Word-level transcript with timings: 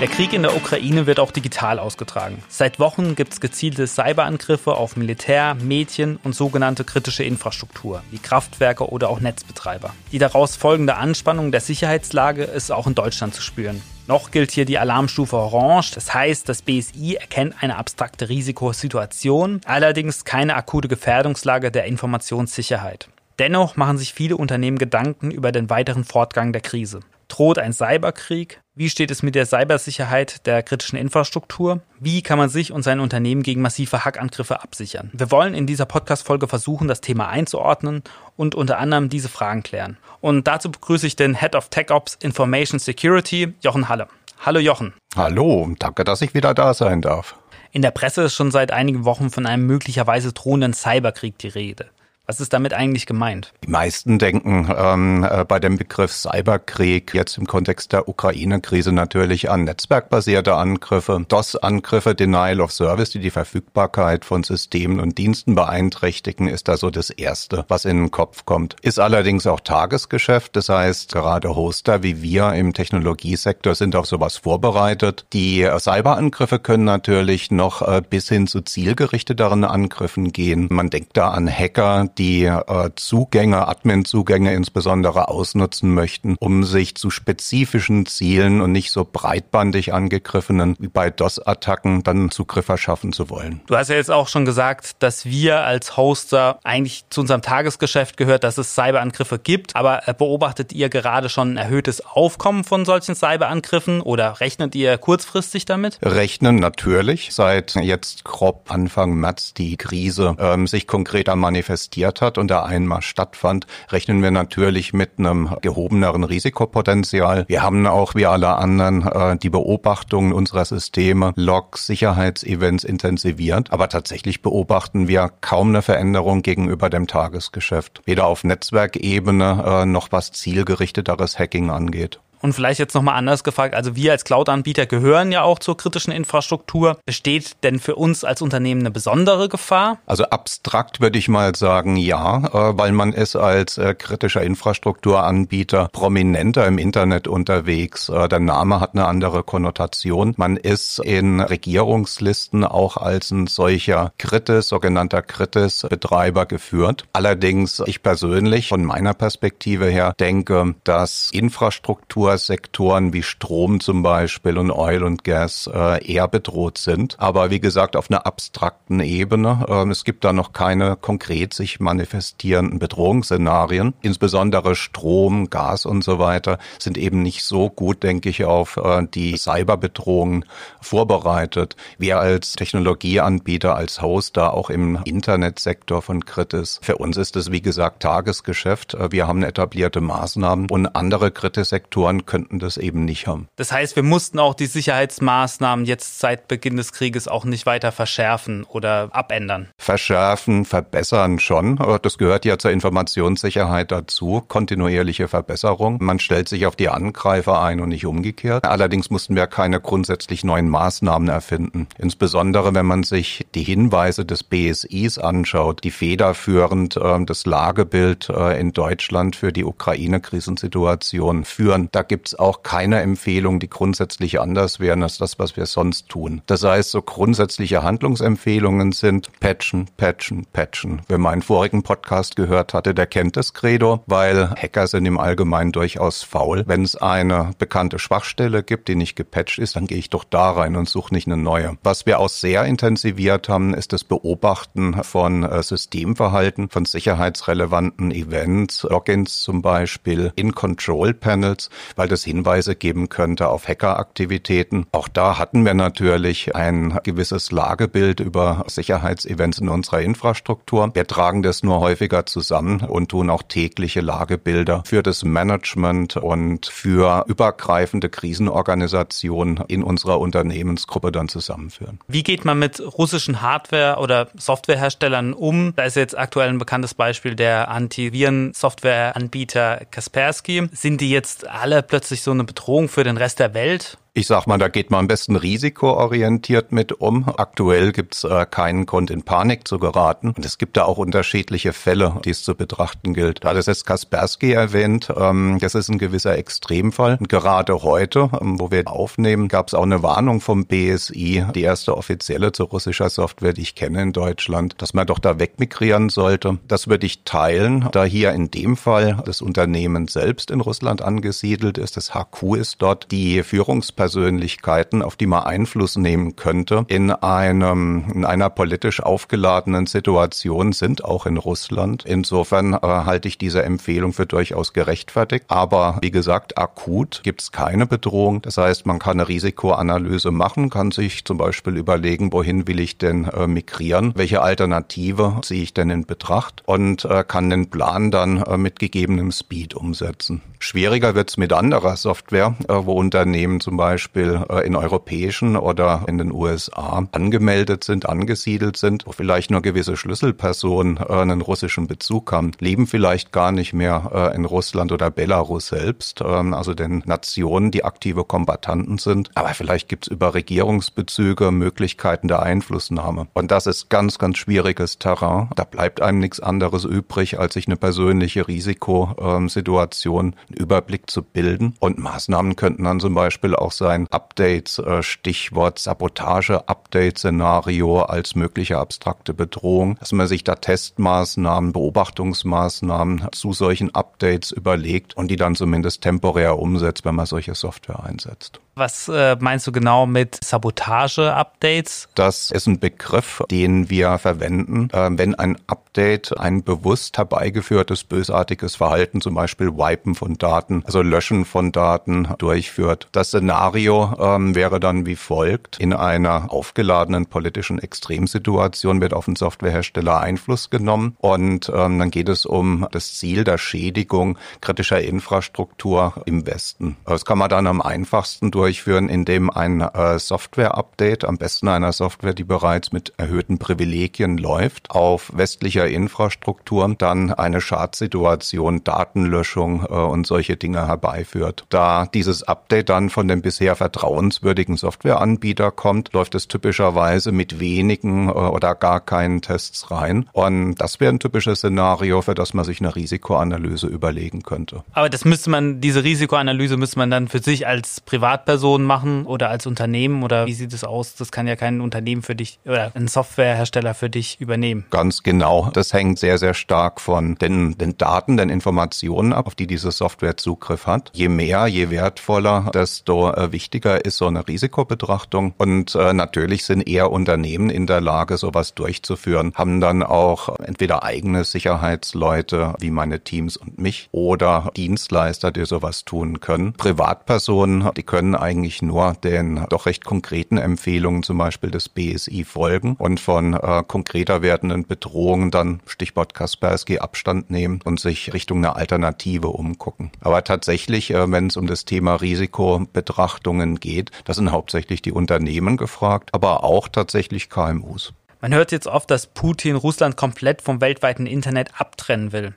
Der 0.00 0.08
Krieg 0.08 0.32
in 0.32 0.42
der 0.42 0.56
Ukraine 0.56 1.06
wird 1.06 1.20
auch 1.20 1.30
digital 1.30 1.78
ausgetragen. 1.78 2.42
Seit 2.48 2.80
Wochen 2.80 3.14
gibt 3.14 3.32
es 3.32 3.40
gezielte 3.40 3.86
Cyberangriffe 3.86 4.74
auf 4.74 4.96
Militär, 4.96 5.54
Medien 5.54 6.18
und 6.24 6.34
sogenannte 6.34 6.82
kritische 6.82 7.22
Infrastruktur, 7.22 8.02
wie 8.10 8.18
Kraftwerke 8.18 8.90
oder 8.90 9.08
auch 9.08 9.20
Netzbetreiber. 9.20 9.94
Die 10.10 10.18
daraus 10.18 10.56
folgende 10.56 10.96
Anspannung 10.96 11.52
der 11.52 11.60
Sicherheitslage 11.60 12.42
ist 12.42 12.72
auch 12.72 12.88
in 12.88 12.96
Deutschland 12.96 13.34
zu 13.34 13.40
spüren. 13.40 13.82
Noch 14.08 14.32
gilt 14.32 14.50
hier 14.50 14.64
die 14.64 14.78
Alarmstufe 14.78 15.36
Orange, 15.36 15.92
das 15.94 16.12
heißt, 16.12 16.48
das 16.48 16.62
BSI 16.62 17.14
erkennt 17.14 17.54
eine 17.60 17.76
abstrakte 17.76 18.28
Risikosituation, 18.28 19.60
allerdings 19.64 20.24
keine 20.24 20.56
akute 20.56 20.88
Gefährdungslage 20.88 21.70
der 21.70 21.84
Informationssicherheit. 21.84 23.08
Dennoch 23.38 23.76
machen 23.76 23.98
sich 23.98 24.12
viele 24.12 24.36
Unternehmen 24.36 24.78
Gedanken 24.78 25.30
über 25.30 25.52
den 25.52 25.70
weiteren 25.70 26.04
Fortgang 26.04 26.52
der 26.52 26.62
Krise. 26.62 27.00
Droht 27.28 27.58
ein 27.58 27.72
Cyberkrieg? 27.72 28.60
Wie 28.76 28.90
steht 28.90 29.12
es 29.12 29.22
mit 29.22 29.36
der 29.36 29.46
Cybersicherheit 29.46 30.44
der 30.46 30.64
kritischen 30.64 30.98
Infrastruktur? 30.98 31.80
Wie 32.00 32.22
kann 32.22 32.38
man 32.38 32.48
sich 32.48 32.72
und 32.72 32.82
sein 32.82 32.98
Unternehmen 32.98 33.44
gegen 33.44 33.62
massive 33.62 34.04
Hackangriffe 34.04 34.64
absichern? 34.64 35.12
Wir 35.12 35.30
wollen 35.30 35.54
in 35.54 35.68
dieser 35.68 35.86
Podcast-Folge 35.86 36.48
versuchen, 36.48 36.88
das 36.88 37.00
Thema 37.00 37.28
einzuordnen 37.28 38.02
und 38.34 38.56
unter 38.56 38.78
anderem 38.78 39.08
diese 39.08 39.28
Fragen 39.28 39.62
klären. 39.62 39.96
Und 40.20 40.48
dazu 40.48 40.72
begrüße 40.72 41.06
ich 41.06 41.14
den 41.14 41.38
Head 41.38 41.54
of 41.54 41.68
Tech 41.68 41.92
Ops 41.92 42.16
Information 42.16 42.80
Security, 42.80 43.54
Jochen 43.60 43.88
Halle. 43.88 44.08
Hallo 44.40 44.58
Jochen. 44.58 44.92
Hallo, 45.14 45.72
danke, 45.78 46.02
dass 46.02 46.20
ich 46.20 46.34
wieder 46.34 46.52
da 46.52 46.74
sein 46.74 47.00
darf. 47.00 47.36
In 47.70 47.82
der 47.82 47.92
Presse 47.92 48.22
ist 48.22 48.34
schon 48.34 48.50
seit 48.50 48.72
einigen 48.72 49.04
Wochen 49.04 49.30
von 49.30 49.46
einem 49.46 49.66
möglicherweise 49.66 50.32
drohenden 50.32 50.74
Cyberkrieg 50.74 51.38
die 51.38 51.46
Rede. 51.46 51.90
Was 52.26 52.40
ist 52.40 52.54
damit 52.54 52.72
eigentlich 52.72 53.04
gemeint? 53.04 53.52
Die 53.66 53.70
meisten 53.70 54.18
denken 54.18 54.72
ähm, 54.74 55.26
äh, 55.30 55.44
bei 55.44 55.60
dem 55.60 55.76
Begriff 55.76 56.10
Cyberkrieg 56.10 57.12
jetzt 57.12 57.36
im 57.36 57.46
Kontext 57.46 57.92
der 57.92 58.08
Ukraine-Krise 58.08 58.92
natürlich 58.92 59.50
an 59.50 59.64
netzwerkbasierte 59.64 60.54
Angriffe, 60.54 61.22
DOS-Angriffe, 61.28 62.14
Denial 62.14 62.62
of 62.62 62.72
Service, 62.72 63.10
die 63.10 63.18
die 63.18 63.30
Verfügbarkeit 63.30 64.24
von 64.24 64.42
Systemen 64.42 65.00
und 65.00 65.18
Diensten 65.18 65.54
beeinträchtigen, 65.54 66.48
ist 66.48 66.68
da 66.68 66.78
so 66.78 66.88
das 66.88 67.10
Erste, 67.10 67.66
was 67.68 67.84
in 67.84 67.98
den 67.98 68.10
Kopf 68.10 68.46
kommt. 68.46 68.76
Ist 68.80 68.98
allerdings 68.98 69.46
auch 69.46 69.60
Tagesgeschäft, 69.60 70.56
das 70.56 70.70
heißt, 70.70 71.12
gerade 71.12 71.54
Hoster 71.54 72.02
wie 72.02 72.22
wir 72.22 72.54
im 72.54 72.72
Technologiesektor 72.72 73.74
sind 73.74 73.96
auf 73.96 74.06
sowas 74.06 74.38
vorbereitet. 74.38 75.26
Die 75.34 75.60
äh, 75.60 75.78
Cyberangriffe 75.78 76.58
können 76.58 76.84
natürlich 76.84 77.50
noch 77.50 77.82
äh, 77.82 78.00
bis 78.08 78.30
hin 78.30 78.46
zu 78.46 78.62
zielgerichteteren 78.62 79.64
Angriffen 79.64 80.32
gehen. 80.32 80.68
Man 80.70 80.88
denkt 80.88 81.18
da 81.18 81.28
an 81.28 81.50
Hacker, 81.50 82.08
die 82.18 82.44
äh, 82.44 82.90
Zugänge, 82.96 83.68
Admin-Zugänge 83.68 84.54
insbesondere 84.54 85.28
ausnutzen 85.28 85.92
möchten, 85.92 86.36
um 86.38 86.64
sich 86.64 86.94
zu 86.94 87.10
spezifischen 87.10 88.06
Zielen 88.06 88.60
und 88.60 88.72
nicht 88.72 88.90
so 88.90 89.06
breitbandig 89.10 89.92
angegriffenen 89.92 90.76
wie 90.78 90.88
bei 90.88 91.10
DOS-Attacken 91.10 92.02
dann 92.02 92.30
Zugriff 92.30 92.66
verschaffen 92.66 93.12
zu 93.12 93.30
wollen. 93.30 93.60
Du 93.66 93.76
hast 93.76 93.88
ja 93.88 93.96
jetzt 93.96 94.10
auch 94.10 94.28
schon 94.28 94.44
gesagt, 94.44 95.02
dass 95.02 95.24
wir 95.24 95.60
als 95.60 95.96
Hoster 95.96 96.58
eigentlich 96.64 97.04
zu 97.10 97.20
unserem 97.20 97.42
Tagesgeschäft 97.42 98.16
gehört, 98.16 98.44
dass 98.44 98.58
es 98.58 98.74
Cyberangriffe 98.74 99.38
gibt. 99.38 99.76
Aber 99.76 100.08
äh, 100.08 100.14
beobachtet 100.14 100.72
ihr 100.72 100.88
gerade 100.88 101.28
schon 101.28 101.54
ein 101.54 101.56
erhöhtes 101.56 102.04
Aufkommen 102.04 102.64
von 102.64 102.84
solchen 102.84 103.14
Cyberangriffen 103.14 104.00
oder 104.00 104.40
rechnet 104.40 104.74
ihr 104.74 104.98
kurzfristig 104.98 105.64
damit? 105.64 105.98
Rechnen 106.02 106.56
natürlich. 106.56 107.34
Seit 107.34 107.74
jetzt 107.74 108.24
grob 108.24 108.70
Anfang 108.70 109.14
März 109.14 109.54
die 109.54 109.76
Krise 109.76 110.36
ähm, 110.38 110.66
sich 110.66 110.86
konkreter 110.86 111.36
manifestiert 111.36 112.03
passiert 112.04 112.20
hat 112.20 112.38
und 112.38 112.48
der 112.48 112.64
Einmarsch 112.64 113.06
stattfand, 113.06 113.66
rechnen 113.90 114.22
wir 114.22 114.30
natürlich 114.30 114.92
mit 114.92 115.12
einem 115.18 115.56
gehobeneren 115.62 116.24
Risikopotenzial. 116.24 117.44
Wir 117.48 117.62
haben 117.62 117.86
auch 117.86 118.14
wie 118.14 118.26
alle 118.26 118.56
anderen 118.56 119.06
äh, 119.06 119.36
die 119.38 119.48
Beobachtungen 119.48 120.32
unserer 120.32 120.64
Systeme, 120.64 121.32
Logs, 121.36 121.86
Sicherheitsevents 121.86 122.84
intensiviert, 122.84 123.72
aber 123.72 123.88
tatsächlich 123.88 124.42
beobachten 124.42 125.08
wir 125.08 125.30
kaum 125.40 125.68
eine 125.68 125.82
Veränderung 125.82 126.42
gegenüber 126.42 126.90
dem 126.90 127.06
Tagesgeschäft, 127.06 128.02
weder 128.04 128.26
auf 128.26 128.44
Netzwerkebene 128.44 129.64
äh, 129.66 129.86
noch 129.86 130.12
was 130.12 130.32
zielgerichteteres 130.32 131.38
Hacking 131.38 131.70
angeht. 131.70 132.20
Und 132.44 132.52
vielleicht 132.52 132.78
jetzt 132.78 132.94
nochmal 132.94 133.14
anders 133.14 133.42
gefragt, 133.42 133.74
also 133.74 133.96
wir 133.96 134.12
als 134.12 134.22
Cloud-Anbieter 134.24 134.84
gehören 134.84 135.32
ja 135.32 135.40
auch 135.40 135.58
zur 135.58 135.78
kritischen 135.78 136.12
Infrastruktur. 136.12 136.98
Besteht 137.06 137.52
denn 137.64 137.80
für 137.80 137.96
uns 137.96 138.22
als 138.22 138.42
Unternehmen 138.42 138.82
eine 138.82 138.90
besondere 138.90 139.48
Gefahr? 139.48 139.96
Also 140.04 140.24
abstrakt 140.24 141.00
würde 141.00 141.18
ich 141.18 141.30
mal 141.30 141.56
sagen, 141.56 141.96
ja, 141.96 142.44
äh, 142.44 142.76
weil 142.76 142.92
man 142.92 143.14
ist 143.14 143.34
als 143.34 143.78
äh, 143.78 143.94
kritischer 143.94 144.42
Infrastrukturanbieter 144.42 145.88
prominenter 145.90 146.66
im 146.66 146.76
Internet 146.76 147.28
unterwegs. 147.28 148.10
Äh, 148.10 148.28
der 148.28 148.40
Name 148.40 148.78
hat 148.78 148.90
eine 148.92 149.06
andere 149.06 149.42
Konnotation. 149.42 150.34
Man 150.36 150.58
ist 150.58 150.98
in 150.98 151.40
Regierungslisten 151.40 152.62
auch 152.62 152.98
als 152.98 153.30
ein 153.30 153.46
solcher 153.46 154.12
Kritis, 154.18 154.68
sogenannter 154.68 155.22
Kritis-Betreiber 155.22 156.44
geführt. 156.44 157.06
Allerdings, 157.14 157.82
ich 157.86 158.02
persönlich 158.02 158.68
von 158.68 158.84
meiner 158.84 159.14
Perspektive 159.14 159.86
her 159.86 160.14
denke, 160.20 160.74
dass 160.84 161.30
Infrastruktur 161.32 162.33
Sektoren 162.38 163.12
wie 163.12 163.22
Strom 163.22 163.80
zum 163.80 164.02
Beispiel 164.02 164.58
und 164.58 164.70
Oil 164.70 165.02
und 165.02 165.24
Gas 165.24 165.70
äh, 165.72 166.04
eher 166.04 166.28
bedroht 166.28 166.78
sind. 166.78 167.16
Aber 167.18 167.50
wie 167.50 167.60
gesagt, 167.60 167.96
auf 167.96 168.10
einer 168.10 168.26
abstrakten 168.26 169.00
Ebene. 169.00 169.66
Ähm, 169.68 169.90
es 169.90 170.04
gibt 170.04 170.24
da 170.24 170.32
noch 170.32 170.52
keine 170.52 170.96
konkret 170.96 171.54
sich 171.54 171.80
manifestierenden 171.80 172.78
Bedrohungsszenarien. 172.78 173.94
Insbesondere 174.02 174.74
Strom, 174.74 175.50
Gas 175.50 175.86
und 175.86 176.02
so 176.04 176.18
weiter 176.18 176.58
sind 176.78 176.98
eben 176.98 177.22
nicht 177.22 177.44
so 177.44 177.70
gut, 177.70 178.02
denke 178.02 178.28
ich, 178.28 178.44
auf 178.44 178.76
äh, 178.76 179.06
die 179.14 179.36
Cyberbedrohungen 179.36 180.44
vorbereitet. 180.80 181.76
Wir 181.98 182.18
als 182.18 182.52
Technologieanbieter, 182.52 183.74
als 183.74 184.02
Hoster, 184.02 184.54
auch 184.54 184.70
im 184.70 184.98
Internetsektor 185.04 186.02
von 186.02 186.24
Kritis, 186.24 186.80
für 186.82 186.96
uns 186.96 187.16
ist 187.16 187.36
es, 187.36 187.50
wie 187.50 187.62
gesagt, 187.62 188.02
Tagesgeschäft. 188.02 188.94
Äh, 188.94 189.12
wir 189.12 189.26
haben 189.26 189.42
etablierte 189.42 190.00
Maßnahmen 190.00 190.70
und 190.70 190.94
andere 190.94 191.30
Kritis-Sektoren 191.30 192.23
könnten 192.26 192.58
das 192.58 192.76
eben 192.76 193.04
nicht 193.04 193.26
haben. 193.26 193.48
Das 193.56 193.72
heißt, 193.72 193.96
wir 193.96 194.02
mussten 194.02 194.38
auch 194.38 194.54
die 194.54 194.66
Sicherheitsmaßnahmen 194.66 195.84
jetzt 195.84 196.20
seit 196.20 196.48
Beginn 196.48 196.76
des 196.76 196.92
Krieges 196.92 197.28
auch 197.28 197.44
nicht 197.44 197.66
weiter 197.66 197.92
verschärfen 197.92 198.64
oder 198.64 199.08
abändern. 199.12 199.68
Verschärfen, 199.78 200.64
verbessern 200.64 201.38
schon. 201.38 201.76
Das 202.02 202.18
gehört 202.18 202.44
ja 202.44 202.58
zur 202.58 202.70
Informationssicherheit 202.70 203.90
dazu. 203.90 204.42
Kontinuierliche 204.46 205.28
Verbesserung. 205.28 205.98
Man 206.00 206.18
stellt 206.18 206.48
sich 206.48 206.66
auf 206.66 206.76
die 206.76 206.88
Angreifer 206.88 207.62
ein 207.62 207.80
und 207.80 207.88
nicht 207.88 208.06
umgekehrt. 208.06 208.64
Allerdings 208.64 209.10
mussten 209.10 209.36
wir 209.36 209.46
keine 209.46 209.80
grundsätzlich 209.80 210.44
neuen 210.44 210.68
Maßnahmen 210.68 211.28
erfinden. 211.28 211.88
Insbesondere 211.98 212.74
wenn 212.74 212.86
man 212.86 213.02
sich 213.02 213.46
die 213.54 213.62
Hinweise 213.62 214.24
des 214.24 214.42
BSIs 214.44 215.18
anschaut, 215.18 215.82
die 215.84 215.90
federführend 215.90 216.96
äh, 216.96 217.24
das 217.24 217.46
Lagebild 217.46 218.28
äh, 218.28 218.60
in 218.60 218.72
Deutschland 218.72 219.36
für 219.36 219.52
die 219.52 219.64
Ukraine-Krisensituation 219.64 221.44
führen. 221.44 221.88
Da 221.92 222.02
gibt 222.04 222.28
es 222.28 222.38
auch 222.38 222.62
keine 222.62 223.00
Empfehlung, 223.00 223.58
die 223.58 223.68
grundsätzlich 223.68 224.40
anders 224.40 224.78
wären 224.78 225.02
als 225.02 225.18
das, 225.18 225.38
was 225.38 225.56
wir 225.56 225.66
sonst 225.66 226.08
tun. 226.08 226.42
Das 226.46 226.62
heißt, 226.62 226.90
so 226.90 227.02
grundsätzliche 227.02 227.82
Handlungsempfehlungen 227.82 228.92
sind 228.92 229.28
patchen, 229.40 229.88
patchen, 229.96 230.46
patchen. 230.52 231.02
Wer 231.08 231.18
meinen 231.18 231.42
vorigen 231.42 231.82
Podcast 231.82 232.36
gehört 232.36 232.74
hatte, 232.74 232.94
der 232.94 233.06
kennt 233.06 233.36
das 233.36 233.54
Credo, 233.54 234.02
weil 234.06 234.50
Hacker 234.50 234.86
sind 234.86 235.06
im 235.06 235.18
Allgemeinen 235.18 235.72
durchaus 235.72 236.22
faul. 236.22 236.64
Wenn 236.66 236.82
es 236.82 236.96
eine 236.96 237.50
bekannte 237.58 237.98
Schwachstelle 237.98 238.62
gibt, 238.62 238.88
die 238.88 238.94
nicht 238.94 239.16
gepatcht 239.16 239.58
ist, 239.58 239.76
dann 239.76 239.86
gehe 239.86 239.98
ich 239.98 240.10
doch 240.10 240.24
da 240.24 240.50
rein 240.50 240.76
und 240.76 240.88
suche 240.88 241.14
nicht 241.14 241.26
eine 241.26 241.36
neue. 241.36 241.76
Was 241.82 242.06
wir 242.06 242.20
auch 242.20 242.28
sehr 242.28 242.64
intensiviert 242.64 243.48
haben, 243.48 243.74
ist 243.74 243.92
das 243.92 244.04
Beobachten 244.04 245.02
von 245.02 245.42
äh, 245.42 245.62
Systemverhalten, 245.62 246.68
von 246.68 246.84
sicherheitsrelevanten 246.84 248.10
Events, 248.10 248.82
Logins 248.82 249.42
zum 249.42 249.62
Beispiel 249.62 250.32
in 250.36 250.54
Control 250.54 251.14
Panels, 251.14 251.70
weil 251.96 252.08
das 252.08 252.24
Hinweise 252.24 252.74
geben 252.74 253.08
könnte 253.08 253.48
auf 253.48 253.68
Hackeraktivitäten. 253.68 254.86
Auch 254.92 255.08
da 255.08 255.38
hatten 255.38 255.64
wir 255.64 255.74
natürlich 255.74 256.54
ein 256.54 256.98
gewisses 257.02 257.50
Lagebild 257.50 258.20
über 258.20 258.64
Sicherheitsevents 258.66 259.58
in 259.58 259.68
unserer 259.68 260.00
Infrastruktur. 260.00 260.90
Wir 260.94 261.06
tragen 261.06 261.42
das 261.42 261.62
nur 261.62 261.80
häufiger 261.80 262.26
zusammen 262.26 262.80
und 262.80 263.10
tun 263.10 263.30
auch 263.30 263.42
tägliche 263.42 264.00
Lagebilder 264.00 264.82
für 264.86 265.02
das 265.02 265.24
Management 265.24 266.16
und 266.16 266.66
für 266.66 267.24
übergreifende 267.28 268.08
Krisenorganisationen 268.08 269.58
in 269.68 269.82
unserer 269.82 270.20
Unternehmensgruppe 270.20 271.12
dann 271.12 271.28
zusammenführen. 271.28 272.00
Wie 272.08 272.22
geht 272.22 272.44
man 272.44 272.58
mit 272.58 272.80
russischen 272.80 273.42
Hardware- 273.42 273.98
oder 274.00 274.28
Softwareherstellern 274.36 275.32
um? 275.32 275.72
Da 275.76 275.84
ist 275.84 275.96
jetzt 275.96 276.18
aktuell 276.18 276.48
ein 276.48 276.58
bekanntes 276.58 276.94
Beispiel 276.94 277.34
der 277.34 277.68
Antiviren-Softwareanbieter 277.68 279.82
Kaspersky. 279.90 280.68
Sind 280.72 281.00
die 281.00 281.10
jetzt 281.10 281.48
alle 281.48 281.82
plötzlich 281.88 282.22
so 282.22 282.30
eine 282.30 282.44
Bedrohung 282.44 282.88
für 282.88 283.04
den 283.04 283.16
Rest 283.16 283.38
der 283.38 283.54
Welt? 283.54 283.98
Ich 284.16 284.28
sag 284.28 284.46
mal, 284.46 284.58
da 284.58 284.68
geht 284.68 284.92
man 284.92 285.00
am 285.00 285.06
besten 285.08 285.34
risikoorientiert 285.34 286.70
mit 286.70 286.92
um. 286.92 287.28
Aktuell 287.36 287.90
gibt's 287.90 288.22
äh, 288.22 288.46
keinen 288.48 288.86
Grund 288.86 289.10
in 289.10 289.24
Panik 289.24 289.66
zu 289.66 289.80
geraten. 289.80 290.34
Und 290.36 290.46
es 290.46 290.56
gibt 290.56 290.76
da 290.76 290.84
auch 290.84 290.98
unterschiedliche 290.98 291.72
Fälle, 291.72 292.20
die 292.24 292.30
es 292.30 292.44
zu 292.44 292.54
betrachten 292.54 293.12
gilt. 293.12 293.42
Da 293.42 293.50
es 293.54 293.66
jetzt 293.66 293.86
Kaspersky 293.86 294.52
erwähnt. 294.52 295.12
Ähm, 295.16 295.58
das 295.60 295.74
ist 295.74 295.88
ein 295.88 295.98
gewisser 295.98 296.38
Extremfall. 296.38 297.16
Und 297.18 297.28
gerade 297.28 297.82
heute, 297.82 298.30
ähm, 298.40 298.60
wo 298.60 298.70
wir 298.70 298.86
aufnehmen, 298.86 299.48
gab 299.48 299.66
es 299.66 299.74
auch 299.74 299.82
eine 299.82 300.04
Warnung 300.04 300.40
vom 300.40 300.64
BSI, 300.64 301.46
die 301.52 301.62
erste 301.62 301.96
offizielle 301.96 302.52
zu 302.52 302.62
russischer 302.62 303.10
Software, 303.10 303.52
die 303.52 303.62
ich 303.62 303.74
kenne 303.74 304.00
in 304.00 304.12
Deutschland, 304.12 304.80
dass 304.80 304.94
man 304.94 305.08
doch 305.08 305.18
da 305.18 305.40
wegmigrieren 305.40 306.08
sollte. 306.08 306.60
Das 306.68 306.86
würde 306.86 307.06
ich 307.06 307.24
teilen, 307.24 307.88
da 307.90 308.04
hier 308.04 308.30
in 308.30 308.48
dem 308.52 308.76
Fall 308.76 309.20
das 309.26 309.42
Unternehmen 309.42 310.06
selbst 310.06 310.52
in 310.52 310.60
Russland 310.60 311.02
angesiedelt 311.02 311.78
ist. 311.78 311.96
Das 311.96 312.14
HQ 312.14 312.54
ist 312.54 312.80
dort 312.80 313.10
die 313.10 313.42
Führungsperson 313.42 314.03
Persönlichkeiten, 314.04 315.00
auf 315.00 315.16
die 315.16 315.26
man 315.26 315.44
Einfluss 315.44 315.96
nehmen 315.96 316.36
könnte, 316.36 316.84
in 316.88 317.10
einem, 317.10 318.04
in 318.12 318.26
einer 318.26 318.50
politisch 318.50 319.02
aufgeladenen 319.02 319.86
Situation 319.86 320.72
sind, 320.72 321.02
auch 321.02 321.24
in 321.24 321.38
Russland. 321.38 322.04
Insofern 322.04 322.74
äh, 322.74 322.80
halte 322.82 323.28
ich 323.28 323.38
diese 323.38 323.62
Empfehlung 323.62 324.12
für 324.12 324.26
durchaus 324.26 324.74
gerechtfertigt. 324.74 325.46
Aber 325.48 325.96
wie 326.02 326.10
gesagt, 326.10 326.58
akut 326.58 327.22
gibt 327.24 327.40
es 327.40 327.50
keine 327.50 327.86
Bedrohung. 327.86 328.42
Das 328.42 328.58
heißt, 328.58 328.84
man 328.84 328.98
kann 328.98 329.18
eine 329.18 329.26
Risikoanalyse 329.26 330.30
machen, 330.30 330.68
kann 330.68 330.90
sich 330.90 331.24
zum 331.24 331.38
Beispiel 331.38 331.78
überlegen, 331.78 332.30
wohin 332.30 332.68
will 332.68 332.80
ich 332.80 332.98
denn 332.98 333.24
äh, 333.24 333.46
migrieren, 333.46 334.12
welche 334.16 334.42
Alternative 334.42 335.38
ziehe 335.40 335.62
ich 335.62 335.72
denn 335.72 335.88
in 335.88 336.04
Betracht 336.04 336.62
und 336.66 337.06
äh, 337.06 337.24
kann 337.26 337.48
den 337.48 337.70
Plan 337.70 338.10
dann 338.10 338.42
äh, 338.42 338.58
mit 338.58 338.78
gegebenem 338.78 339.32
Speed 339.32 339.72
umsetzen. 339.74 340.42
Schwieriger 340.58 341.14
wird 341.14 341.30
es 341.30 341.38
mit 341.38 341.54
anderer 341.54 341.96
Software, 341.96 342.54
äh, 342.68 342.74
wo 342.74 342.92
Unternehmen 342.92 343.60
zum 343.60 343.78
Beispiel 343.78 343.93
Beispiel 343.94 344.44
äh, 344.50 344.66
in 344.66 344.74
europäischen 344.74 345.56
oder 345.56 346.02
in 346.08 346.18
den 346.18 346.32
USA 346.32 347.06
angemeldet 347.12 347.84
sind, 347.84 348.08
angesiedelt 348.08 348.76
sind, 348.76 349.06
wo 349.06 349.12
vielleicht 349.12 349.52
nur 349.52 349.62
gewisse 349.62 349.96
Schlüsselpersonen 349.96 350.96
äh, 350.96 351.12
einen 351.12 351.40
russischen 351.40 351.86
Bezug 351.86 352.32
haben, 352.32 352.50
leben 352.58 352.88
vielleicht 352.88 353.30
gar 353.30 353.52
nicht 353.52 353.72
mehr 353.72 354.10
äh, 354.12 354.34
in 354.34 354.46
Russland 354.46 354.90
oder 354.90 355.12
Belarus 355.12 355.68
selbst, 355.68 356.22
ähm, 356.26 356.54
also 356.54 356.74
den 356.74 357.04
Nationen, 357.06 357.70
die 357.70 357.84
aktive 357.84 358.24
Kombatanten 358.24 358.98
sind. 358.98 359.30
Aber 359.36 359.50
vielleicht 359.50 359.88
gibt 359.88 360.06
es 360.06 360.10
über 360.10 360.34
Regierungsbezüge 360.34 361.52
Möglichkeiten 361.52 362.26
der 362.26 362.42
Einflussnahme. 362.42 363.28
Und 363.32 363.52
das 363.52 363.68
ist 363.68 363.90
ganz, 363.90 364.18
ganz 364.18 364.38
schwieriges 364.38 364.98
Terrain. 364.98 365.50
Da 365.54 365.62
bleibt 365.62 366.02
einem 366.02 366.18
nichts 366.18 366.40
anderes 366.40 366.82
übrig, 366.82 367.38
als 367.38 367.54
sich 367.54 367.68
eine 367.68 367.76
persönliche 367.76 368.48
Risikosituation, 368.48 370.34
einen 370.48 370.56
Überblick 370.58 371.08
zu 371.08 371.22
bilden. 371.22 371.76
Und 371.78 371.98
Maßnahmen 371.98 372.56
könnten 372.56 372.82
dann 372.82 372.98
zum 372.98 373.14
Beispiel 373.14 373.54
auch 373.54 373.70
sein, 373.70 373.83
sein 373.84 374.08
Updates, 374.10 374.78
äh, 374.78 375.02
Stichwort 375.02 375.78
Sabotage-Update-Szenario 375.78 378.00
als 378.00 378.34
mögliche 378.34 378.78
abstrakte 378.78 379.34
Bedrohung, 379.34 379.98
dass 380.00 380.12
man 380.12 380.26
sich 380.26 380.42
da 380.42 380.54
Testmaßnahmen, 380.54 381.74
Beobachtungsmaßnahmen 381.74 383.28
zu 383.32 383.52
solchen 383.52 383.94
Updates 383.94 384.52
überlegt 384.52 385.18
und 385.18 385.30
die 385.30 385.36
dann 385.36 385.54
zumindest 385.54 386.00
temporär 386.00 386.58
umsetzt, 386.58 387.04
wenn 387.04 387.14
man 387.14 387.26
solche 387.26 387.54
Software 387.54 388.02
einsetzt. 388.02 388.58
Was 388.76 389.08
äh, 389.08 389.36
meinst 389.38 389.68
du 389.68 389.72
genau 389.72 390.04
mit 390.04 390.42
Sabotage-Updates? 390.42 392.08
Das 392.16 392.50
ist 392.50 392.66
ein 392.66 392.80
Begriff, 392.80 393.40
den 393.48 393.88
wir 393.88 394.18
verwenden, 394.18 394.88
äh, 394.92 395.10
wenn 395.12 395.36
ein 395.36 395.56
Update 395.68 396.36
ein 396.36 396.64
bewusst 396.64 397.16
herbeigeführtes 397.16 398.02
bösartiges 398.02 398.74
Verhalten, 398.74 399.20
zum 399.20 399.34
Beispiel 399.34 399.68
Wipen 399.74 400.16
von 400.16 400.38
Daten, 400.38 400.82
also 400.86 401.02
Löschen 401.02 401.44
von 401.44 401.70
Daten 401.70 402.28
durchführt. 402.38 403.08
Das 403.12 403.28
Szenario 403.28 404.12
ähm, 404.18 404.56
wäre 404.56 404.80
dann 404.80 405.06
wie 405.06 405.14
folgt. 405.14 405.78
In 405.78 405.92
einer 405.92 406.52
aufgeladenen 406.52 407.26
politischen 407.26 407.78
Extremsituation 407.78 409.00
wird 409.00 409.14
auf 409.14 409.26
den 409.26 409.36
Softwarehersteller 409.36 410.18
Einfluss 410.18 410.70
genommen 410.70 411.16
und 411.18 411.68
ähm, 411.72 412.00
dann 412.00 412.10
geht 412.10 412.28
es 412.28 412.44
um 412.44 412.88
das 412.90 413.14
Ziel 413.14 413.44
der 413.44 413.58
Schädigung 413.58 414.36
kritischer 414.60 415.00
Infrastruktur 415.00 416.14
im 416.26 416.44
Westen. 416.44 416.96
Das 417.06 417.24
kann 417.24 417.38
man 417.38 417.48
dann 417.48 417.68
am 417.68 417.80
einfachsten 417.80 418.50
durch 418.50 418.63
durchführen, 418.64 419.10
indem 419.10 419.50
ein 419.50 419.82
äh, 419.82 420.18
Software-Update, 420.18 421.26
am 421.26 421.36
besten 421.36 421.68
einer 421.68 421.92
Software, 421.92 422.32
die 422.32 422.44
bereits 422.44 422.92
mit 422.92 423.12
erhöhten 423.18 423.58
Privilegien 423.58 424.38
läuft, 424.38 424.90
auf 424.90 425.30
westlicher 425.34 425.86
Infrastruktur 425.86 426.94
dann 426.96 427.30
eine 427.30 427.60
Schadsituation, 427.60 428.82
Datenlöschung 428.82 429.82
äh, 429.82 429.92
und 429.92 430.26
solche 430.26 430.56
Dinge 430.56 430.88
herbeiführt. 430.88 431.66
Da 431.68 432.06
dieses 432.06 432.42
Update 432.42 432.88
dann 432.88 433.10
von 433.10 433.28
dem 433.28 433.42
bisher 433.42 433.76
vertrauenswürdigen 433.76 434.78
Softwareanbieter 434.78 435.70
kommt, 435.70 436.14
läuft 436.14 436.34
es 436.34 436.48
typischerweise 436.48 437.32
mit 437.32 437.60
wenigen 437.60 438.30
äh, 438.30 438.32
oder 438.32 438.74
gar 438.74 439.00
keinen 439.00 439.42
Tests 439.42 439.90
rein. 439.90 440.26
Und 440.32 440.76
das 440.76 441.00
wäre 441.00 441.12
ein 441.12 441.20
typisches 441.20 441.58
Szenario, 441.58 442.22
für 442.22 442.34
das 442.34 442.54
man 442.54 442.64
sich 442.64 442.80
eine 442.80 442.96
Risikoanalyse 442.96 443.88
überlegen 443.88 444.42
könnte. 444.42 444.84
Aber 444.94 445.10
das 445.10 445.26
müsste 445.26 445.50
man, 445.50 445.82
diese 445.82 446.02
Risikoanalyse 446.02 446.78
müsste 446.78 446.98
man 446.98 447.10
dann 447.10 447.28
für 447.28 447.40
sich 447.40 447.66
als 447.66 448.00
Privatperson 448.00 448.53
Privatperson 448.54 448.84
machen 448.84 449.26
oder 449.26 449.50
als 449.50 449.66
Unternehmen 449.66 450.22
oder 450.22 450.46
wie 450.46 450.52
sieht 450.52 450.72
es 450.72 450.84
aus? 450.84 451.16
Das 451.16 451.32
kann 451.32 451.46
ja 451.46 451.56
kein 451.56 451.80
Unternehmen 451.80 452.22
für 452.22 452.34
dich 452.34 452.58
oder 452.64 452.92
ein 452.94 453.08
Softwarehersteller 453.08 453.94
für 453.94 454.08
dich 454.08 454.40
übernehmen. 454.40 454.84
Ganz 454.90 455.22
genau. 455.22 455.70
Das 455.72 455.92
hängt 455.92 456.18
sehr, 456.18 456.38
sehr 456.38 456.54
stark 456.54 457.00
von 457.00 457.34
den, 457.36 457.76
den 457.78 457.98
Daten, 457.98 458.36
den 458.36 458.50
Informationen 458.50 459.32
ab, 459.32 459.46
auf 459.46 459.54
die 459.54 459.66
diese 459.66 459.90
Software 459.90 460.36
Zugriff 460.36 460.86
hat. 460.86 461.10
Je 461.14 461.28
mehr, 461.28 461.66
je 461.66 461.90
wertvoller, 461.90 462.70
desto 462.72 463.32
äh, 463.32 463.52
wichtiger 463.52 464.04
ist 464.04 464.18
so 464.18 464.26
eine 464.26 464.46
Risikobetrachtung. 464.46 465.54
Und 465.58 465.94
äh, 465.94 466.12
natürlich 466.12 466.64
sind 466.64 466.88
eher 466.88 467.10
Unternehmen 467.10 467.70
in 467.70 467.86
der 467.86 468.00
Lage, 468.00 468.36
sowas 468.36 468.74
durchzuführen, 468.74 469.52
haben 469.54 469.80
dann 469.80 470.02
auch 470.02 470.60
entweder 470.60 471.02
eigene 471.02 471.44
Sicherheitsleute 471.44 472.74
wie 472.78 472.90
meine 472.90 473.20
Teams 473.20 473.56
und 473.56 473.78
mich 473.78 474.08
oder 474.12 474.70
Dienstleister, 474.76 475.50
die 475.50 475.64
sowas 475.64 476.04
tun 476.04 476.40
können. 476.40 476.74
Privatpersonen, 476.74 477.90
die 477.96 478.02
können 478.02 478.34
eigentlich 478.44 478.82
nur 478.82 479.14
den 479.14 479.66
doch 479.70 479.86
recht 479.86 480.04
konkreten 480.04 480.58
Empfehlungen 480.58 481.22
zum 481.22 481.38
Beispiel 481.38 481.70
des 481.70 481.88
BSI 481.88 482.44
folgen 482.44 482.94
und 482.98 483.18
von 483.18 483.54
äh, 483.54 483.82
konkreter 483.86 484.42
werdenden 484.42 484.86
Bedrohungen 484.86 485.50
dann 485.50 485.80
Stichwort 485.86 486.34
Kaspersky 486.34 486.98
Abstand 486.98 487.50
nehmen 487.50 487.80
und 487.84 487.98
sich 487.98 488.32
Richtung 488.32 488.58
einer 488.58 488.76
Alternative 488.76 489.48
umgucken. 489.48 490.12
Aber 490.20 490.44
tatsächlich, 490.44 491.10
äh, 491.10 491.30
wenn 491.30 491.48
es 491.48 491.56
um 491.56 491.66
das 491.66 491.84
Thema 491.84 492.16
Risikobetrachtungen 492.16 493.80
geht, 493.80 494.10
das 494.24 494.36
sind 494.36 494.52
hauptsächlich 494.52 495.02
die 495.02 495.12
Unternehmen 495.12 495.76
gefragt, 495.76 496.30
aber 496.32 496.62
auch 496.64 496.88
tatsächlich 496.88 497.50
KMUs. 497.50 498.12
Man 498.40 498.52
hört 498.52 498.72
jetzt 498.72 498.86
oft, 498.86 499.10
dass 499.10 499.26
Putin 499.26 499.74
Russland 499.74 500.16
komplett 500.16 500.60
vom 500.60 500.82
weltweiten 500.82 501.26
Internet 501.26 501.80
abtrennen 501.80 502.32
will. 502.32 502.54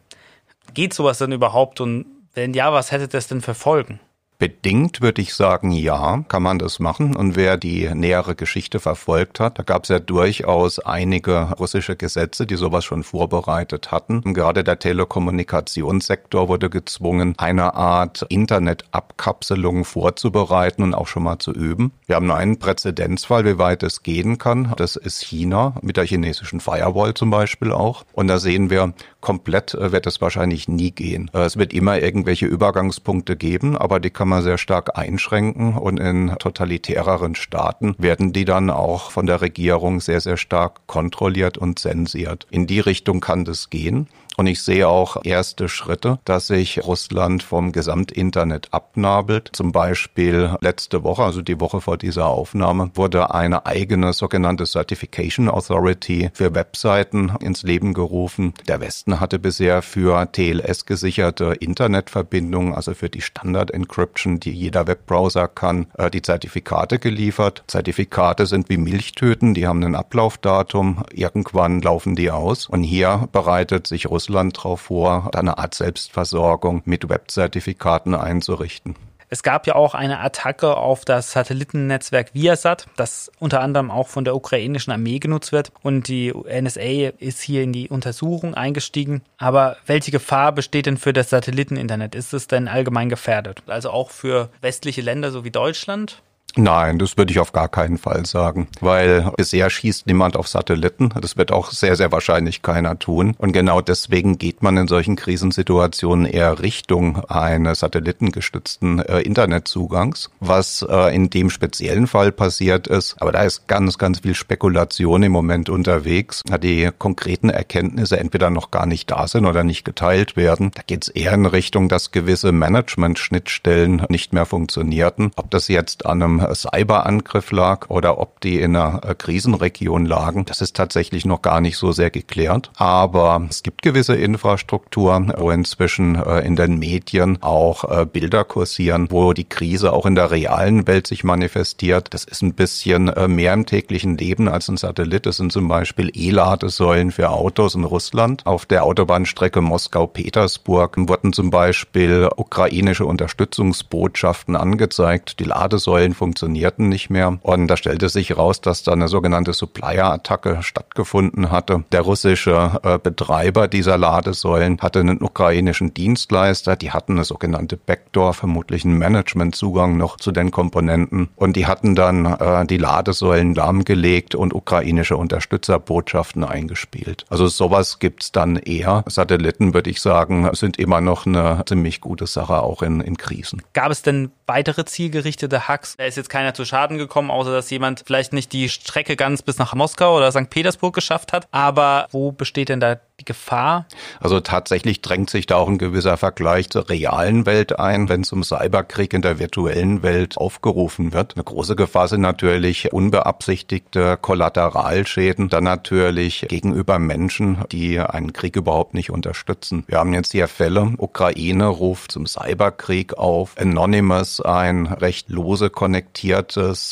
Geht 0.74 0.94
sowas 0.94 1.20
denn 1.20 1.32
überhaupt 1.32 1.80
und 1.80 2.06
wenn 2.34 2.54
ja, 2.54 2.74
was 2.74 2.92
hätte 2.92 3.08
das 3.08 3.28
denn 3.28 3.42
für 3.42 3.56
Folgen? 3.56 4.00
Bedingt 4.40 5.02
würde 5.02 5.24
ich 5.24 5.34
sagen, 5.34 5.72
ja, 5.72 6.24
kann 6.28 6.44
man 6.44 6.60
das 6.60 6.78
machen. 6.78 7.16
Und 7.16 7.36
wer 7.36 7.58
die 7.58 7.90
nähere 7.96 8.36
Geschichte 8.36 8.80
verfolgt 8.80 9.40
hat, 9.40 9.58
da 9.58 9.64
gab 9.64 9.82
es 9.82 9.90
ja 9.90 9.98
durchaus 9.98 10.78
einige 10.78 11.54
russische 11.58 11.96
Gesetze, 11.96 12.46
die 12.46 12.56
sowas 12.56 12.86
schon 12.86 13.02
vorbereitet 13.02 13.92
hatten. 13.92 14.36
Gerade 14.36 14.64
der 14.64 14.78
Telekommunikationssektor 14.78 16.50
wurde 16.50 16.70
gezwungen, 16.70 17.34
eine 17.40 17.74
Art 17.74 18.28
Internetabkapselung 18.30 19.86
vorzubereiten 19.86 20.84
und 20.84 20.94
auch 20.94 21.08
schon 21.08 21.24
mal 21.24 21.40
zu 21.40 21.52
üben. 21.52 21.92
Wir 22.06 22.18
haben 22.18 22.30
einen 22.30 22.60
Präzedenzfall, 22.60 23.44
wie 23.44 23.58
weit 23.58 23.82
es 23.82 24.04
gehen 24.04 24.38
kann. 24.38 24.72
Das 24.78 24.98
ist 24.98 25.24
China 25.24 25.74
mit 25.82 25.98
der 25.98 26.06
chinesischen 26.06 26.60
Firewall 26.60 27.16
zum 27.16 27.32
Beispiel 27.32 27.72
auch. 27.72 28.04
Und 28.14 28.28
da 28.28 28.38
sehen 28.38 28.70
wir, 28.70 28.94
komplett 29.28 29.74
äh, 29.74 29.92
wird 29.92 30.08
es 30.08 30.22
wahrscheinlich 30.22 30.70
nie 30.70 30.92
gehen. 30.92 31.30
Äh, 31.34 31.40
es 31.40 31.58
wird 31.58 31.74
immer 31.74 32.00
irgendwelche 32.00 32.46
Übergangspunkte 32.46 33.36
geben, 33.36 33.76
aber 33.76 34.00
die 34.00 34.10
kann 34.10 34.30
man 34.30 34.42
sehr 34.42 34.58
stark 34.58 34.98
einschränken 34.98 35.74
und 35.74 36.00
in 36.00 36.34
totalitäreren 36.40 37.36
Staaten 37.36 37.94
werden 37.98 38.32
die 38.32 38.46
dann 38.46 38.70
auch 38.70 39.12
von 39.12 39.26
der 39.26 39.42
Regierung 39.42 40.00
sehr, 40.00 40.22
sehr 40.22 40.38
stark 40.38 40.88
kontrolliert 40.88 41.58
und 41.58 41.78
zensiert. 41.78 42.48
In 42.52 42.68
die 42.68 42.80
Richtung 42.80 43.20
kann 43.20 43.44
das 43.44 43.70
gehen. 43.70 44.08
Und 44.40 44.46
ich 44.46 44.62
sehe 44.62 44.88
auch 44.88 45.18
erste 45.24 45.68
Schritte, 45.68 46.20
dass 46.24 46.46
sich 46.46 46.86
Russland 46.86 47.42
vom 47.42 47.72
Gesamtinternet 47.72 48.68
abnabelt. 48.70 49.50
Zum 49.54 49.72
Beispiel 49.72 50.56
letzte 50.62 51.04
Woche, 51.04 51.24
also 51.24 51.42
die 51.42 51.60
Woche 51.60 51.82
vor 51.82 51.98
dieser 51.98 52.28
Aufnahme, 52.28 52.92
wurde 52.94 53.34
eine 53.34 53.66
eigene 53.66 54.14
sogenannte 54.14 54.68
Certification 54.68 55.50
Authority 55.50 56.30
für 56.36 56.54
Webseiten 56.54 57.32
ins 57.40 57.64
Leben 57.64 57.96
gerufen. 57.96 58.54
Der 58.68 58.80
Westen 58.80 59.20
hatte 59.20 59.40
bisher 59.40 59.82
für 59.82 60.32
TLS 60.32 60.86
gesicherte 60.86 61.56
Internetverbindungen, 61.60 62.76
also 62.76 62.94
für 62.94 63.10
die 63.10 63.22
Standard 63.22 63.72
Encryption, 63.72 64.40
die 64.40 64.52
jeder 64.52 64.86
Webbrowser 64.86 65.48
kann, 65.48 65.88
äh, 65.98 66.12
die 66.12 66.22
Zertifikate 66.22 67.00
geliefert. 67.00 67.64
Zertifikate 67.66 68.46
sind 68.46 68.70
wie 68.70 68.78
Milchtöten, 68.78 69.56
die 69.56 69.66
haben 69.66 69.84
ein 69.84 69.96
Ablaufdatum. 69.96 71.06
Irgendwann 71.12 71.82
laufen 71.82 72.16
die 72.16 72.30
aus. 72.30 72.68
Und 72.68 72.84
hier 72.84 73.28
bereitet 73.32 73.88
sich 73.88 74.06
Russland 74.06 74.27
Russland 74.28 74.58
darauf 74.58 74.82
vor, 74.82 75.32
eine 75.34 75.58
Art 75.58 75.74
Selbstversorgung 75.74 76.82
mit 76.84 77.08
Web-Zertifikaten 77.08 78.14
einzurichten. 78.14 78.96
Es 79.30 79.44
gab 79.44 79.68
ja 79.68 79.76
auch 79.76 79.94
eine 79.94 80.20
Attacke 80.20 80.78
auf 80.78 81.04
das 81.04 81.32
Satellitennetzwerk 81.32 82.34
Viasat, 82.34 82.88
das 82.96 83.30
unter 83.40 83.62
anderem 83.62 83.92
auch 83.92 84.08
von 84.08 84.24
der 84.24 84.36
ukrainischen 84.36 84.92
Armee 84.94 85.20
genutzt 85.20 85.52
wird. 85.52 85.72
Und 85.82 86.08
die 86.08 86.32
NSA 86.32 87.10
ist 87.20 87.42
hier 87.42 87.64
in 87.64 87.74
die 87.74 87.90
Untersuchung 87.90 88.54
eingestiegen. 88.54 89.22
Aber 89.38 89.76
welche 89.86 90.12
Gefahr 90.12 90.54
besteht 90.54 90.86
denn 90.86 90.98
für 90.98 91.12
das 91.12 91.30
Satelliteninternet? 91.30 92.16
Ist 92.16 92.34
es 92.34 92.48
denn 92.48 92.70
allgemein 92.70 93.10
gefährdet? 93.10 93.64
Also 93.68 93.90
auch 93.90 94.12
für 94.12 94.50
westliche 94.62 95.02
Länder 95.02 95.32
so 95.32 95.44
wie 95.44 95.52
Deutschland? 95.52 96.22
Nein, 96.58 96.98
das 96.98 97.18
würde 97.18 97.32
ich 97.32 97.40
auf 97.40 97.54
gar 97.54 97.70
keinen 97.70 98.00
Fall 98.00 98.26
sagen, 98.26 98.68
weil 98.82 99.32
bisher 99.38 99.70
schießt 99.70 100.08
niemand 100.08 100.36
auf 100.36 100.48
Satelliten. 100.48 101.10
Das 101.22 101.38
wird 101.38 101.52
auch 101.52 101.70
sehr, 101.70 101.96
sehr 101.96 102.12
wahrscheinlich 102.12 102.64
keiner 102.64 102.98
tun. 102.98 103.36
Und 103.38 103.52
genau 103.52 103.80
deswegen 103.80 104.40
geht 104.40 104.64
man 104.64 104.76
in 104.76 104.88
solchen 104.88 105.16
Krisensituationen 105.16 106.26
eher 106.26 106.60
Richtung 106.60 107.24
eines 107.26 107.82
satellitengestützten 107.82 109.00
äh, 109.00 109.20
Internetzugangs. 109.20 110.32
Was 110.40 110.84
äh, 110.90 111.16
in 111.16 111.30
dem 111.30 111.52
speziellen 111.52 112.08
Fall 112.08 112.32
passiert 112.32 112.88
ist, 112.88 113.16
aber 113.20 113.32
da 113.32 113.44
ist 113.44 113.68
ganz, 113.68 114.00
ganz 114.00 114.22
viel 114.22 114.34
Spekulation 114.34 115.22
im 115.22 115.32
Moment 115.32 115.70
unterwegs, 115.70 116.42
da 116.48 116.58
die 116.58 116.90
konkreten 116.98 117.52
Erkenntnisse 117.52 118.20
entweder 118.20 118.50
noch 118.50 118.72
gar 118.72 118.88
nicht 118.88 119.12
da 119.12 119.28
sind 119.28 119.46
oder 119.46 119.64
nicht 119.64 119.86
geteilt 119.86 120.36
werden. 120.36 120.72
Da 120.74 120.82
geht 120.88 121.04
es 121.04 121.10
eher 121.10 121.34
in 121.34 121.46
Richtung, 121.46 121.88
dass 121.88 122.12
gewisse 122.12 122.52
Management-Schnittstellen 122.52 124.08
nicht 124.10 124.34
mehr 124.34 124.48
funktionierten. 124.48 125.32
Ob 125.36 125.52
das 125.52 125.68
jetzt 125.68 126.08
an 126.08 126.24
einem 126.24 126.47
Cyberangriff 126.56 127.52
lag 127.52 127.90
oder 127.90 128.20
ob 128.20 128.42
die 128.42 128.60
in 128.60 128.76
einer 128.76 129.02
äh, 129.04 129.16
Krisenregion 129.16 130.06
lagen. 130.06 130.46
Das 130.46 130.62
ist 130.62 130.76
tatsächlich 130.76 131.26
noch 131.26 131.42
gar 131.42 131.62
nicht 131.62 131.78
so 131.78 131.92
sehr 131.92 132.10
geklärt. 132.10 132.72
Aber 132.78 133.46
es 133.50 133.64
gibt 133.64 133.82
gewisse 133.82 134.16
Infrastruktur, 134.16 135.34
wo 135.38 135.52
inzwischen 135.52 136.16
äh, 136.16 136.40
in 136.42 136.56
den 136.56 136.80
Medien 136.80 137.42
auch 137.42 137.84
äh, 137.84 138.06
Bilder 138.06 138.44
kursieren, 138.44 139.08
wo 139.10 139.34
die 139.34 139.48
Krise 139.48 139.94
auch 139.94 140.06
in 140.06 140.16
der 140.16 140.32
realen 140.32 140.88
Welt 140.88 141.08
sich 141.08 141.24
manifestiert. 141.24 142.14
Das 142.14 142.24
ist 142.24 142.42
ein 142.42 142.54
bisschen 142.54 143.12
mehr 143.28 143.54
im 143.54 143.66
täglichen 143.66 144.18
Leben 144.18 144.48
als 144.48 144.68
ein 144.68 144.78
Satellit. 144.78 145.26
Das 145.26 145.38
sind 145.38 145.52
zum 145.52 145.68
Beispiel 145.68 146.12
E-Ladesäulen 146.14 147.12
für 147.12 147.30
Autos 147.30 147.76
in 147.76 147.84
Russland. 147.84 148.46
Auf 148.46 148.66
der 148.66 148.84
Autobahnstrecke 148.84 149.62
Moskau-Petersburg 149.62 150.96
wurden 150.98 151.34
zum 151.34 151.50
Beispiel 151.50 152.30
ukrainische 152.36 153.06
Unterstützungsbotschaften 153.06 154.56
angezeigt. 154.56 155.40
Die 155.40 155.46
Ladesäulen 155.46 156.14
funktionieren 156.14 156.27
funktionierten 156.28 156.90
nicht 156.90 157.10
mehr. 157.10 157.38
Und 157.42 157.68
da 157.68 157.78
stellte 157.78 158.10
sich 158.10 158.38
raus, 158.38 158.60
dass 158.60 158.84
da 158.84 158.92
eine 158.92 159.08
sogenannte 159.08 159.54
Supplier-Attacke 159.54 160.60
stattgefunden 160.62 161.52
hatte. 161.52 161.86
Der 161.94 162.02
russische 162.02 162.80
äh, 162.84 163.00
Betreiber 163.00 163.68
dieser 163.70 163.98
Ladesäulen 163.98 164.78
hatte 164.82 165.00
einen 165.00 165.22
ukrainischen 165.22 165.94
Dienstleister, 165.94 166.76
die 166.76 166.92
hatten 166.92 167.14
eine 167.14 167.24
sogenannte 167.24 167.78
Backdoor, 167.78 168.34
vermutlich 168.34 168.84
einen 168.84 168.98
Managementzugang 168.98 169.96
noch 169.96 170.18
zu 170.18 170.32
den 170.34 170.52
Komponenten. 170.52 171.30
Und 171.38 171.56
die 171.56 171.66
hatten 171.66 171.96
dann 171.96 172.26
äh, 172.26 172.66
die 172.66 172.78
Ladesäulen 172.78 173.56
lahmgelegt 173.56 174.36
und 174.36 174.54
ukrainische 174.54 175.16
Unterstützerbotschaften 175.16 176.44
eingespielt. 176.44 177.26
Also 177.30 177.48
sowas 177.48 178.00
gibt's 178.00 178.34
dann 178.34 178.58
eher. 178.58 179.06
Satelliten, 179.08 179.74
würde 179.74 179.90
ich 179.90 180.02
sagen, 180.02 180.50
sind 180.54 180.78
immer 180.78 181.00
noch 181.00 181.26
eine 181.26 181.64
ziemlich 181.66 182.02
gute 182.02 182.28
Sache, 182.28 182.62
auch 182.62 182.82
in, 182.82 183.00
in 183.00 183.16
Krisen. 183.16 183.62
Gab 183.72 183.92
es 183.92 184.02
denn 184.02 184.32
weitere 184.46 184.84
zielgerichtete 184.84 185.68
Hacks? 185.68 185.96
Ist 185.96 186.17
jetzt 186.18 186.30
keiner 186.30 186.54
zu 186.54 186.66
Schaden 186.66 186.98
gekommen, 186.98 187.32
außer 187.32 187.52
dass 187.52 187.70
jemand 187.70 188.04
vielleicht 188.06 188.34
nicht 188.34 188.52
die 188.54 188.70
Strecke 188.70 189.16
ganz 189.16 189.42
bis 189.42 189.58
nach 189.58 189.74
Moskau 189.76 190.18
oder 190.18 190.32
St. 190.32 190.50
Petersburg 190.50 190.94
geschafft 190.94 191.34
hat. 191.34 191.48
Aber 191.52 192.08
wo 192.12 192.32
besteht 192.32 192.70
denn 192.70 192.80
da 192.80 192.98
die 193.20 193.26
Gefahr? 193.26 193.86
Also 194.20 194.40
tatsächlich 194.40 195.02
drängt 195.02 195.30
sich 195.30 195.48
da 195.48 195.56
auch 195.56 195.68
ein 195.68 195.78
gewisser 195.78 196.18
Vergleich 196.18 196.70
zur 196.70 196.90
realen 196.90 197.46
Welt 197.46 197.80
ein, 197.80 198.10
wenn 198.10 198.24
zum 198.24 198.44
Cyberkrieg 198.44 199.14
in 199.14 199.22
der 199.22 199.40
virtuellen 199.40 200.04
Welt 200.04 200.38
aufgerufen 200.38 201.14
wird. 201.14 201.36
Eine 201.36 201.44
große 201.44 201.76
Gefahr 201.76 202.08
sind 202.08 202.22
natürlich 202.22 202.94
unbeabsichtigte 202.94 204.18
Kollateralschäden, 204.18 205.50
dann 205.50 205.64
natürlich 205.64 206.46
gegenüber 206.48 207.00
Menschen, 207.00 207.64
die 207.72 208.00
einen 208.00 208.34
Krieg 208.34 208.56
überhaupt 208.56 208.94
nicht 208.94 209.10
unterstützen. 209.10 209.84
Wir 209.88 210.00
haben 210.00 210.14
jetzt 210.14 210.32
hier 210.32 210.48
Fälle, 210.48 210.94
Ukraine 210.98 211.68
ruft 211.68 212.12
zum 212.12 212.28
Cyberkrieg 212.28 213.18
auf, 213.18 213.56
Anonymous, 213.58 214.42
ein 214.42 214.86
recht 214.88 215.30
lose 215.30 215.70
konnektiertes 215.70 216.07